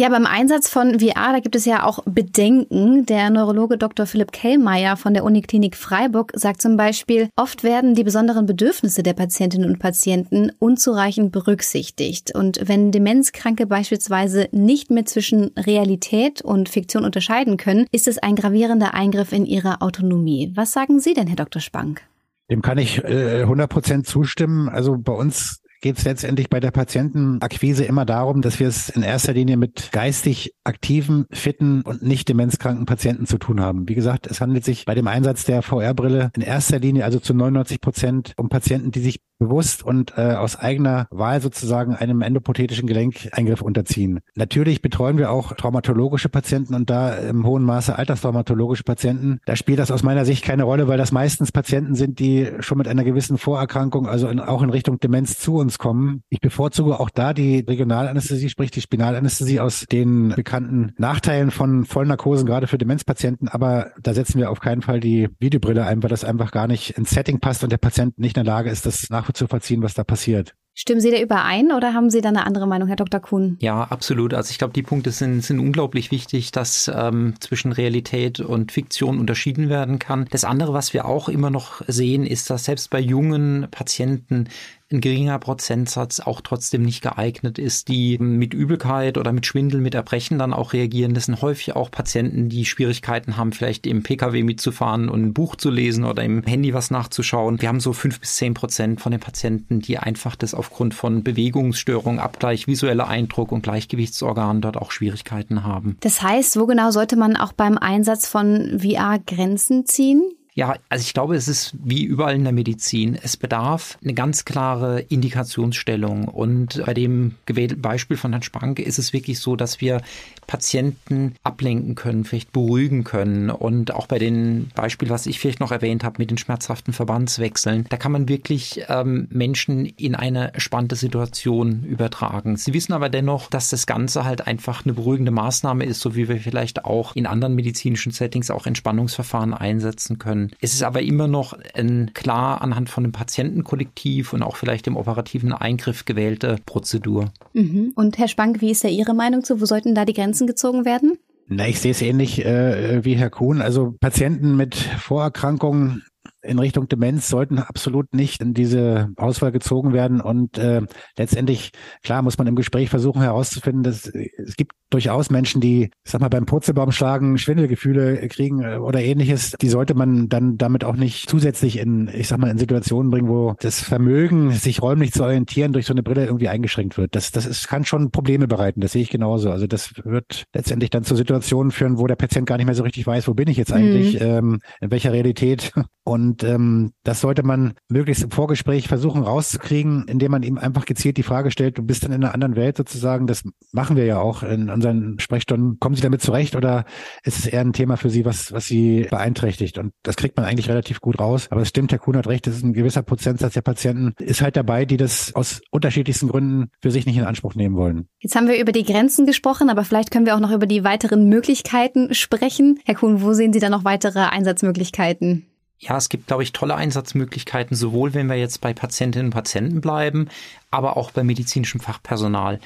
Ja, 0.00 0.08
beim 0.10 0.26
Einsatz 0.26 0.68
von 0.68 1.00
VR, 1.00 1.32
da 1.32 1.40
gibt 1.40 1.56
es 1.56 1.64
ja 1.64 1.82
auch 1.82 2.04
Bedenken. 2.04 3.04
Der 3.06 3.30
Neurologe 3.30 3.76
Dr. 3.76 4.06
Philipp 4.06 4.30
Kellmeier 4.30 4.96
von 4.96 5.12
der 5.12 5.24
Uniklinik 5.24 5.74
Freiburg 5.74 6.30
sagt 6.36 6.62
zum 6.62 6.76
Beispiel, 6.76 7.30
oft 7.34 7.64
werden 7.64 7.96
die 7.96 8.04
besonderen 8.04 8.46
Bedürfnisse 8.46 9.02
der 9.02 9.14
Patientinnen 9.14 9.68
und 9.68 9.80
Patienten 9.80 10.52
unzureichend 10.60 11.32
berücksichtigt. 11.32 12.32
Und 12.32 12.60
wenn 12.62 12.92
Demenzkranke 12.92 13.66
beispielsweise 13.66 14.48
nicht 14.52 14.92
mehr 14.92 15.04
zwischen 15.04 15.50
Realität 15.56 16.42
und 16.42 16.68
Fiktion 16.68 17.04
unterscheiden 17.04 17.56
können, 17.56 17.86
ist 17.90 18.06
es 18.06 18.18
ein 18.18 18.36
gravierender 18.36 18.94
Eingriff 18.94 19.32
in 19.32 19.46
ihre 19.46 19.80
Autonomie. 19.80 20.52
Was 20.54 20.70
sagen 20.70 21.00
Sie 21.00 21.14
denn, 21.14 21.26
Herr 21.26 21.34
Dr. 21.34 21.60
Spank? 21.60 22.02
Dem 22.48 22.62
kann 22.62 22.78
ich 22.78 23.02
äh, 23.02 23.40
100 23.40 23.68
Prozent 23.68 24.06
zustimmen. 24.06 24.68
Also 24.68 24.96
bei 24.96 25.12
uns 25.12 25.60
geht 25.80 25.98
es 25.98 26.04
letztendlich 26.04 26.50
bei 26.50 26.60
der 26.60 26.70
Patientenakquise 26.70 27.84
immer 27.84 28.04
darum, 28.04 28.42
dass 28.42 28.58
wir 28.58 28.68
es 28.68 28.88
in 28.88 29.02
erster 29.02 29.32
Linie 29.32 29.56
mit 29.56 29.90
geistig 29.92 30.54
aktiven, 30.64 31.26
fitten 31.30 31.82
und 31.82 32.02
nicht 32.02 32.28
demenzkranken 32.28 32.86
Patienten 32.86 33.26
zu 33.26 33.38
tun 33.38 33.60
haben. 33.60 33.88
Wie 33.88 33.94
gesagt, 33.94 34.26
es 34.26 34.40
handelt 34.40 34.64
sich 34.64 34.84
bei 34.84 34.94
dem 34.94 35.06
Einsatz 35.06 35.44
der 35.44 35.62
VR-Brille 35.62 36.30
in 36.34 36.42
erster 36.42 36.78
Linie, 36.78 37.04
also 37.04 37.20
zu 37.20 37.34
99 37.34 37.80
Prozent, 37.80 38.34
um 38.36 38.48
Patienten, 38.48 38.90
die 38.90 39.00
sich 39.00 39.20
bewusst 39.38 39.82
und 39.82 40.14
äh, 40.16 40.32
aus 40.32 40.56
eigener 40.56 41.06
Wahl 41.10 41.40
sozusagen 41.40 41.94
einem 41.94 42.22
endopothetischen 42.22 42.86
Gelenkeingriff 42.86 43.62
unterziehen. 43.62 44.20
Natürlich 44.34 44.82
betreuen 44.82 45.18
wir 45.18 45.30
auch 45.30 45.52
traumatologische 45.54 46.28
Patienten 46.28 46.74
und 46.74 46.90
da 46.90 47.14
im 47.14 47.46
hohen 47.46 47.62
Maße 47.62 47.96
alterstraumatologische 47.96 48.84
Patienten. 48.84 49.40
Da 49.46 49.56
spielt 49.56 49.78
das 49.78 49.90
aus 49.90 50.02
meiner 50.02 50.24
Sicht 50.24 50.44
keine 50.44 50.64
Rolle, 50.64 50.88
weil 50.88 50.98
das 50.98 51.12
meistens 51.12 51.52
Patienten 51.52 51.94
sind, 51.94 52.18
die 52.18 52.48
schon 52.60 52.78
mit 52.78 52.88
einer 52.88 53.04
gewissen 53.04 53.38
Vorerkrankung, 53.38 54.08
also 54.08 54.28
in, 54.28 54.40
auch 54.40 54.62
in 54.62 54.70
Richtung 54.70 54.98
Demenz 54.98 55.38
zu 55.38 55.56
uns 55.56 55.78
kommen. 55.78 56.22
Ich 56.28 56.40
bevorzuge 56.40 56.98
auch 56.98 57.10
da 57.10 57.32
die 57.32 57.60
Regionalanästhesie, 57.60 58.48
sprich 58.48 58.70
die 58.70 58.80
Spinalanästhesie 58.80 59.60
aus 59.60 59.86
den 59.90 60.30
bekannten 60.30 60.92
Nachteilen 60.98 61.50
von 61.50 61.84
Vollnarkosen, 61.84 62.46
gerade 62.46 62.66
für 62.66 62.78
Demenzpatienten. 62.78 63.48
Aber 63.48 63.92
da 64.02 64.14
setzen 64.14 64.38
wir 64.38 64.50
auf 64.50 64.60
keinen 64.60 64.82
Fall 64.82 65.00
die 65.00 65.28
Videobrille 65.38 65.86
ein, 65.86 66.02
weil 66.02 66.10
das 66.10 66.24
einfach 66.24 66.50
gar 66.50 66.66
nicht 66.66 66.90
ins 66.98 67.10
Setting 67.10 67.38
passt 67.38 67.62
und 67.62 67.70
der 67.70 67.78
Patient 67.78 68.18
nicht 68.18 68.36
in 68.36 68.44
der 68.44 68.52
Lage 68.52 68.70
ist, 68.70 68.86
das 68.86 69.10
nach 69.10 69.27
nachzuvollziehen, 69.28 69.82
was 69.82 69.94
da 69.94 70.04
passiert. 70.04 70.54
Stimmen 70.80 71.00
Sie 71.00 71.10
da 71.10 71.18
überein 71.20 71.72
oder 71.72 71.92
haben 71.92 72.08
Sie 72.08 72.20
da 72.20 72.28
eine 72.28 72.46
andere 72.46 72.68
Meinung, 72.68 72.86
Herr 72.86 72.94
Dr. 72.94 73.18
Kuhn? 73.18 73.56
Ja, 73.60 73.82
absolut. 73.82 74.32
Also 74.32 74.52
ich 74.52 74.58
glaube, 74.58 74.72
die 74.72 74.84
Punkte 74.84 75.10
sind, 75.10 75.42
sind 75.42 75.58
unglaublich 75.58 76.12
wichtig, 76.12 76.52
dass 76.52 76.88
ähm, 76.94 77.34
zwischen 77.40 77.72
Realität 77.72 78.38
und 78.38 78.70
Fiktion 78.70 79.18
unterschieden 79.18 79.70
werden 79.70 79.98
kann. 79.98 80.28
Das 80.30 80.44
andere, 80.44 80.74
was 80.74 80.94
wir 80.94 81.04
auch 81.04 81.28
immer 81.28 81.50
noch 81.50 81.82
sehen, 81.88 82.24
ist, 82.24 82.48
dass 82.48 82.66
selbst 82.66 82.90
bei 82.90 83.00
jungen 83.00 83.66
Patienten 83.72 84.48
ein 84.90 85.00
geringer 85.00 85.38
Prozentsatz 85.38 86.20
auch 86.20 86.40
trotzdem 86.40 86.82
nicht 86.82 87.02
geeignet 87.02 87.58
ist, 87.58 87.88
die 87.88 88.16
mit 88.18 88.54
Übelkeit 88.54 89.18
oder 89.18 89.32
mit 89.32 89.44
Schwindel, 89.44 89.80
mit 89.80 89.94
Erbrechen 89.94 90.38
dann 90.38 90.54
auch 90.54 90.72
reagieren. 90.72 91.14
Das 91.14 91.26
sind 91.26 91.42
häufig 91.42 91.76
auch 91.76 91.90
Patienten, 91.90 92.48
die 92.48 92.64
Schwierigkeiten 92.64 93.36
haben, 93.36 93.52
vielleicht 93.52 93.86
im 93.86 94.02
Pkw 94.02 94.42
mitzufahren 94.42 95.08
und 95.08 95.22
ein 95.22 95.34
Buch 95.34 95.56
zu 95.56 95.70
lesen 95.70 96.04
oder 96.04 96.22
im 96.24 96.42
Handy 96.42 96.72
was 96.72 96.90
nachzuschauen. 96.90 97.60
Wir 97.60 97.68
haben 97.68 97.80
so 97.80 97.92
fünf 97.92 98.20
bis 98.20 98.36
zehn 98.36 98.54
Prozent 98.54 99.00
von 99.00 99.12
den 99.12 99.20
Patienten, 99.20 99.80
die 99.80 99.98
einfach 99.98 100.36
das 100.36 100.54
aufgrund 100.54 100.94
von 100.94 101.22
Bewegungsstörungen, 101.22 102.18
Abgleich, 102.18 102.66
visueller 102.66 103.08
Eindruck 103.08 103.52
und 103.52 103.62
Gleichgewichtsorganen 103.62 104.62
dort 104.62 104.78
auch 104.78 104.90
Schwierigkeiten 104.90 105.64
haben. 105.64 105.98
Das 106.00 106.22
heißt, 106.22 106.58
wo 106.58 106.66
genau 106.66 106.90
sollte 106.90 107.16
man 107.16 107.36
auch 107.36 107.52
beim 107.52 107.76
Einsatz 107.76 108.26
von 108.26 108.80
VR 108.80 109.18
Grenzen 109.18 109.84
ziehen? 109.84 110.22
Ja, 110.58 110.74
also 110.88 111.02
ich 111.02 111.14
glaube, 111.14 111.36
es 111.36 111.46
ist 111.46 111.72
wie 111.84 112.02
überall 112.02 112.34
in 112.34 112.42
der 112.42 112.52
Medizin. 112.52 113.16
Es 113.22 113.36
bedarf 113.36 113.96
eine 114.02 114.12
ganz 114.12 114.44
klare 114.44 114.98
Indikationsstellung. 115.02 116.26
Und 116.26 116.82
bei 116.84 116.94
dem 116.94 117.36
gewählten 117.46 117.80
Beispiel 117.80 118.16
von 118.16 118.32
Herrn 118.32 118.42
Spanke 118.42 118.82
ist 118.82 118.98
es 118.98 119.12
wirklich 119.12 119.38
so, 119.38 119.54
dass 119.54 119.80
wir 119.80 120.02
Patienten 120.48 121.36
ablenken 121.44 121.94
können, 121.94 122.24
vielleicht 122.24 122.50
beruhigen 122.50 123.04
können. 123.04 123.50
Und 123.50 123.94
auch 123.94 124.08
bei 124.08 124.18
den 124.18 124.70
Beispielen, 124.74 125.12
was 125.12 125.26
ich 125.26 125.38
vielleicht 125.38 125.60
noch 125.60 125.70
erwähnt 125.70 126.02
habe, 126.02 126.16
mit 126.18 126.30
den 126.30 126.38
schmerzhaften 126.38 126.92
Verbandswechseln, 126.92 127.86
da 127.88 127.96
kann 127.96 128.10
man 128.10 128.28
wirklich 128.28 128.80
ähm, 128.88 129.28
Menschen 129.30 129.86
in 129.86 130.16
eine 130.16 130.50
spannende 130.56 130.96
Situation 130.96 131.84
übertragen. 131.84 132.56
Sie 132.56 132.74
wissen 132.74 132.94
aber 132.94 133.10
dennoch, 133.10 133.48
dass 133.48 133.70
das 133.70 133.86
Ganze 133.86 134.24
halt 134.24 134.48
einfach 134.48 134.84
eine 134.84 134.94
beruhigende 134.94 135.30
Maßnahme 135.30 135.84
ist, 135.84 136.00
so 136.00 136.16
wie 136.16 136.28
wir 136.28 136.40
vielleicht 136.40 136.84
auch 136.84 137.14
in 137.14 137.26
anderen 137.26 137.54
medizinischen 137.54 138.10
Settings 138.10 138.50
auch 138.50 138.66
Entspannungsverfahren 138.66 139.54
einsetzen 139.54 140.18
können. 140.18 140.47
Es 140.60 140.74
ist 140.74 140.82
aber 140.82 141.02
immer 141.02 141.28
noch 141.28 141.56
ein 141.74 142.12
klar 142.14 142.60
anhand 142.60 142.90
von 142.90 143.04
dem 143.04 143.12
Patientenkollektiv 143.12 144.32
und 144.32 144.42
auch 144.42 144.56
vielleicht 144.56 144.86
dem 144.86 144.96
operativen 144.96 145.52
Eingriff 145.52 146.04
gewählte 146.04 146.56
Prozedur. 146.66 147.32
Mhm. 147.52 147.92
Und 147.94 148.18
Herr 148.18 148.28
Spank, 148.28 148.60
wie 148.60 148.70
ist 148.70 148.84
da 148.84 148.88
Ihre 148.88 149.14
Meinung 149.14 149.44
zu? 149.44 149.60
Wo 149.60 149.64
sollten 149.64 149.94
da 149.94 150.04
die 150.04 150.14
Grenzen 150.14 150.46
gezogen 150.46 150.84
werden? 150.84 151.18
Na, 151.48 151.66
ich 151.66 151.80
sehe 151.80 151.92
es 151.92 152.02
ähnlich 152.02 152.44
äh, 152.44 153.04
wie 153.04 153.16
Herr 153.16 153.30
Kuhn. 153.30 153.62
Also 153.62 153.94
Patienten 153.98 154.56
mit 154.56 154.74
Vorerkrankungen 154.74 156.02
in 156.48 156.58
Richtung 156.58 156.88
Demenz 156.88 157.28
sollten 157.28 157.58
absolut 157.58 158.14
nicht 158.14 158.42
in 158.42 158.54
diese 158.54 159.10
Auswahl 159.16 159.52
gezogen 159.52 159.92
werden. 159.92 160.20
Und 160.20 160.58
äh, 160.58 160.82
letztendlich, 161.16 161.72
klar, 162.02 162.22
muss 162.22 162.38
man 162.38 162.46
im 162.46 162.56
Gespräch 162.56 162.90
versuchen 162.90 163.22
herauszufinden, 163.22 163.82
dass 163.82 164.06
es 164.06 164.56
gibt 164.56 164.72
durchaus 164.90 165.30
Menschen, 165.30 165.60
die, 165.60 165.90
ich 166.04 166.10
sag 166.10 166.20
mal, 166.20 166.28
beim 166.28 166.46
Purzelbaum 166.46 166.92
schlagen, 166.92 167.36
Schwindelgefühle 167.36 168.26
kriegen 168.28 168.62
äh, 168.62 168.76
oder 168.76 169.02
ähnliches. 169.02 169.52
Die 169.60 169.68
sollte 169.68 169.94
man 169.94 170.28
dann 170.28 170.56
damit 170.56 170.84
auch 170.84 170.96
nicht 170.96 171.28
zusätzlich 171.28 171.78
in, 171.78 172.08
ich 172.12 172.28
sag 172.28 172.38
mal, 172.38 172.50
in 172.50 172.58
Situationen 172.58 173.10
bringen, 173.10 173.28
wo 173.28 173.54
das 173.60 173.80
Vermögen, 173.80 174.52
sich 174.52 174.82
räumlich 174.82 175.12
zu 175.12 175.24
orientieren, 175.24 175.72
durch 175.72 175.86
so 175.86 175.92
eine 175.92 176.02
Brille 176.02 176.24
irgendwie 176.24 176.48
eingeschränkt 176.48 176.96
wird. 176.96 177.14
Das, 177.14 177.30
das 177.32 177.46
ist, 177.46 177.68
kann 177.68 177.84
schon 177.84 178.10
Probleme 178.10 178.48
bereiten. 178.48 178.80
Das 178.80 178.92
sehe 178.92 179.02
ich 179.02 179.10
genauso. 179.10 179.50
Also 179.50 179.66
das 179.66 179.92
wird 180.04 180.44
letztendlich 180.54 180.90
dann 180.90 181.04
zu 181.04 181.16
Situationen 181.16 181.70
führen, 181.70 181.98
wo 181.98 182.06
der 182.06 182.16
Patient 182.16 182.46
gar 182.46 182.56
nicht 182.56 182.66
mehr 182.66 182.74
so 182.74 182.82
richtig 182.82 183.06
weiß, 183.06 183.28
wo 183.28 183.34
bin 183.34 183.48
ich 183.48 183.56
jetzt 183.56 183.72
eigentlich, 183.72 184.14
mhm. 184.14 184.26
ähm, 184.26 184.58
in 184.80 184.90
welcher 184.90 185.12
Realität. 185.12 185.72
Und 186.04 186.37
ähm, 186.42 186.92
das 187.04 187.20
sollte 187.20 187.42
man 187.42 187.74
möglichst 187.88 188.22
im 188.22 188.30
Vorgespräch 188.30 188.88
versuchen 188.88 189.22
rauszukriegen, 189.22 190.06
indem 190.08 190.32
man 190.32 190.42
ihm 190.42 190.58
einfach 190.58 190.84
gezielt 190.84 191.16
die 191.16 191.22
Frage 191.22 191.50
stellt, 191.50 191.78
du 191.78 191.82
bist 191.82 192.04
dann 192.04 192.12
in 192.12 192.24
einer 192.24 192.34
anderen 192.34 192.56
Welt 192.56 192.76
sozusagen. 192.76 193.26
Das 193.26 193.44
machen 193.72 193.96
wir 193.96 194.04
ja 194.04 194.18
auch 194.18 194.42
in 194.42 194.70
unseren 194.70 195.18
Sprechstunden. 195.18 195.78
Kommen 195.78 195.94
Sie 195.94 196.02
damit 196.02 196.22
zurecht 196.22 196.56
oder 196.56 196.84
ist 197.22 197.38
es 197.38 197.46
eher 197.46 197.60
ein 197.60 197.72
Thema 197.72 197.96
für 197.96 198.10
Sie, 198.10 198.24
was, 198.24 198.52
was 198.52 198.66
Sie 198.66 199.06
beeinträchtigt? 199.10 199.78
Und 199.78 199.92
das 200.02 200.16
kriegt 200.16 200.36
man 200.36 200.46
eigentlich 200.46 200.68
relativ 200.68 201.00
gut 201.00 201.18
raus. 201.18 201.48
Aber 201.50 201.62
es 201.62 201.68
stimmt, 201.68 201.92
Herr 201.92 201.98
Kuhn 201.98 202.16
hat 202.16 202.26
recht, 202.26 202.46
das 202.46 202.56
ist 202.56 202.64
ein 202.64 202.72
gewisser 202.72 203.02
Prozentsatz 203.02 203.54
der 203.54 203.62
Patienten 203.62 204.14
ist 204.18 204.40
halt 204.40 204.56
dabei, 204.56 204.84
die 204.84 204.96
das 204.96 205.34
aus 205.34 205.60
unterschiedlichsten 205.70 206.28
Gründen 206.28 206.70
für 206.80 206.90
sich 206.90 207.06
nicht 207.06 207.16
in 207.16 207.24
Anspruch 207.24 207.54
nehmen 207.54 207.76
wollen. 207.76 208.08
Jetzt 208.20 208.36
haben 208.36 208.48
wir 208.48 208.60
über 208.60 208.72
die 208.72 208.84
Grenzen 208.84 209.26
gesprochen, 209.26 209.70
aber 209.70 209.84
vielleicht 209.84 210.10
können 210.10 210.26
wir 210.26 210.36
auch 210.36 210.40
noch 210.40 210.52
über 210.52 210.66
die 210.66 210.84
weiteren 210.84 211.28
Möglichkeiten 211.28 212.14
sprechen. 212.14 212.78
Herr 212.84 212.94
Kuhn, 212.94 213.22
wo 213.22 213.32
sehen 213.32 213.52
Sie 213.52 213.60
da 213.60 213.68
noch 213.68 213.84
weitere 213.84 214.20
Einsatzmöglichkeiten? 214.20 215.46
Ja, 215.80 215.96
es 215.96 216.08
gibt, 216.08 216.26
glaube 216.26 216.42
ich, 216.42 216.52
tolle 216.52 216.74
Einsatzmöglichkeiten, 216.74 217.76
sowohl 217.76 218.12
wenn 218.12 218.26
wir 218.26 218.36
jetzt 218.36 218.60
bei 218.60 218.74
Patientinnen 218.74 219.26
und 219.26 219.32
Patienten 219.32 219.80
bleiben, 219.80 220.28
aber 220.70 220.96
auch 220.96 221.12
bei 221.12 221.22
medizinischem 221.22 221.80
Fachpersonal. 221.80 222.58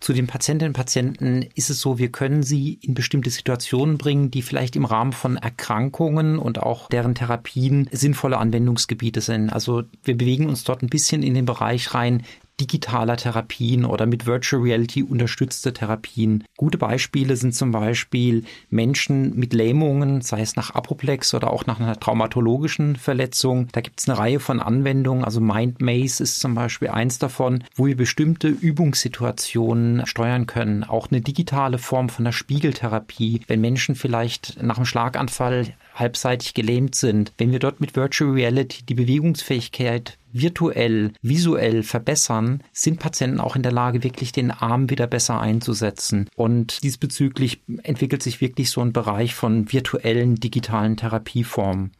Zu 0.00 0.12
den 0.12 0.28
Patientinnen 0.28 0.70
und 0.70 0.76
Patienten 0.76 1.48
ist 1.54 1.70
es 1.70 1.80
so, 1.80 1.98
wir 1.98 2.12
können 2.12 2.44
sie 2.44 2.78
in 2.82 2.94
bestimmte 2.94 3.30
Situationen 3.30 3.98
bringen, 3.98 4.30
die 4.30 4.42
vielleicht 4.42 4.76
im 4.76 4.84
Rahmen 4.84 5.12
von 5.12 5.36
Erkrankungen 5.36 6.38
und 6.38 6.62
auch 6.62 6.88
deren 6.88 7.16
Therapien 7.16 7.88
sinnvolle 7.90 8.38
Anwendungsgebiete 8.38 9.22
sind. 9.22 9.50
Also 9.50 9.82
wir 10.04 10.16
bewegen 10.16 10.46
uns 10.46 10.62
dort 10.62 10.82
ein 10.82 10.88
bisschen 10.88 11.24
in 11.24 11.34
den 11.34 11.46
Bereich 11.46 11.94
rein, 11.94 12.22
digitaler 12.60 13.16
Therapien 13.16 13.84
oder 13.84 14.06
mit 14.06 14.26
Virtual 14.26 14.62
Reality 14.62 15.02
unterstützte 15.02 15.72
Therapien. 15.72 16.44
Gute 16.56 16.78
Beispiele 16.78 17.36
sind 17.36 17.54
zum 17.54 17.70
Beispiel 17.70 18.44
Menschen 18.70 19.36
mit 19.36 19.52
Lähmungen, 19.52 20.20
sei 20.20 20.40
es 20.40 20.56
nach 20.56 20.74
Apoplex 20.74 21.34
oder 21.34 21.52
auch 21.52 21.66
nach 21.66 21.80
einer 21.80 21.98
traumatologischen 21.98 22.96
Verletzung. 22.96 23.68
Da 23.72 23.80
gibt 23.80 24.00
es 24.00 24.08
eine 24.08 24.18
Reihe 24.18 24.40
von 24.40 24.60
Anwendungen. 24.60 25.24
Also 25.24 25.40
Mind 25.40 25.80
Maze 25.80 26.22
ist 26.22 26.40
zum 26.40 26.54
Beispiel 26.54 26.88
eins 26.88 27.18
davon, 27.18 27.64
wo 27.74 27.86
wir 27.86 27.96
bestimmte 27.96 28.48
Übungssituationen 28.48 30.06
steuern 30.06 30.46
können. 30.46 30.84
Auch 30.84 31.10
eine 31.10 31.20
digitale 31.20 31.78
Form 31.78 32.08
von 32.08 32.24
der 32.24 32.32
Spiegeltherapie, 32.32 33.40
wenn 33.46 33.60
Menschen 33.60 33.94
vielleicht 33.94 34.62
nach 34.62 34.76
einem 34.76 34.86
Schlaganfall 34.86 35.74
halbseitig 35.98 36.54
gelähmt 36.54 36.94
sind. 36.94 37.32
Wenn 37.38 37.52
wir 37.52 37.58
dort 37.58 37.80
mit 37.80 37.96
Virtual 37.96 38.32
Reality 38.32 38.84
die 38.84 38.94
Bewegungsfähigkeit 38.94 40.18
virtuell, 40.32 41.12
visuell 41.22 41.82
verbessern, 41.82 42.62
sind 42.72 43.00
Patienten 43.00 43.40
auch 43.40 43.56
in 43.56 43.62
der 43.62 43.72
Lage, 43.72 44.04
wirklich 44.04 44.32
den 44.32 44.50
Arm 44.50 44.90
wieder 44.90 45.06
besser 45.06 45.40
einzusetzen. 45.40 46.28
Und 46.36 46.82
diesbezüglich 46.82 47.62
entwickelt 47.82 48.22
sich 48.22 48.40
wirklich 48.40 48.70
so 48.70 48.80
ein 48.80 48.92
Bereich 48.92 49.34
von 49.34 49.72
virtuellen, 49.72 50.36
digitalen 50.36 50.96
Therapieformen. 50.96 51.92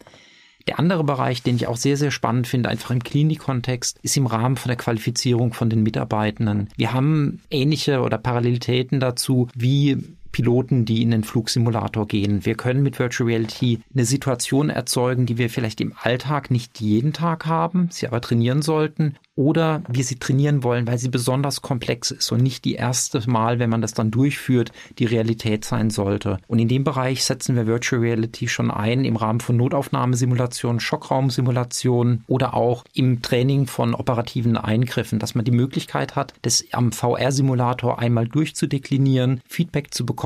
Der 0.68 0.79
andere 0.79 1.03
Bereich, 1.03 1.42
den 1.42 1.57
ich 1.57 1.66
auch 1.66 1.79
sehr, 1.79 1.96
sehr 1.96 2.11
spannend 2.11 2.46
finde, 2.46 2.68
einfach 2.68 2.90
im 2.90 3.03
Klinikkontext, 3.03 3.99
ist 4.03 4.18
im 4.18 4.27
Rahmen 4.27 4.59
von 4.59 4.68
der 4.68 4.77
Qualifizierung 4.77 5.55
von 5.55 5.70
den 5.70 5.83
Mitarbeitenden. 5.83 6.68
Wir 6.77 6.92
haben 6.92 7.40
ähnliche 7.49 8.03
oder 8.03 8.18
Parallelitäten 8.18 9.01
dazu, 9.01 9.49
wie 9.55 9.96
Piloten, 10.33 10.85
die 10.85 11.03
in 11.03 11.11
den 11.11 11.25
Flugsimulator 11.25 12.07
gehen. 12.07 12.45
Wir 12.45 12.55
können 12.55 12.83
mit 12.83 12.99
Virtual 12.99 13.29
Reality 13.29 13.81
eine 13.95 14.05
Situation 14.05 14.71
erzeugen, 14.71 15.27
die 15.27 15.38
wir 15.38 15.51
vielleicht 15.51 15.81
im 15.81 15.95
Alltag 16.01 16.51
nicht 16.51 16.81
jeden 16.81 17.12
Tag 17.12 17.47
haben, 17.47 17.88
sie 17.91 18.07
aber 18.07 18.21
trainieren 18.21 18.62
sollten 18.62 19.17
oder 19.38 19.83
wir 19.88 20.03
sie 20.03 20.19
trainieren 20.19 20.64
wollen, 20.64 20.88
weil 20.88 20.99
sie 20.99 21.11
besonders 21.11 21.62
komplex 21.62 22.11
ist 22.11 22.33
und 22.33 22.43
nicht 22.43 22.64
die 22.64 22.75
erste 22.75 23.23
Mal, 23.31 23.61
wenn 23.61 23.71
man 23.71 23.81
das 23.81 23.95
dann 23.95 24.11
durchführt, 24.11 24.73
die 24.99 25.05
Realität 25.05 25.64
sein 25.64 25.91
sollte. 25.91 26.38
Und 26.49 26.59
in 26.59 26.67
dem 26.67 26.83
Bereich 26.83 27.25
setzen 27.25 27.55
wir 27.55 27.69
Virtual 27.69 28.03
Reality 28.03 28.49
schon 28.49 28.73
ein 28.73 29.05
im 29.05 29.14
Rahmen 29.14 29.38
von 29.38 29.57
Notaufnahmesimulationen, 29.57 30.81
Schockraumsimulationen 30.81 32.25
oder 32.27 32.55
auch 32.55 32.85
im 32.95 33.23
Training 33.23 33.69
von 33.69 33.95
operativen 33.95 34.57
Eingriffen, 34.57 35.21
dass 35.21 35.37
man 35.37 35.45
die 35.45 35.53
Möglichkeit 35.53 36.17
hat, 36.17 36.35
das 36.43 36.64
am 36.73 36.91
VR-Simulator 36.91 38.01
einmal 38.01 38.27
durchzudeklinieren, 38.27 39.41
Feedback 39.47 39.95
zu 39.95 40.05
bekommen, 40.05 40.19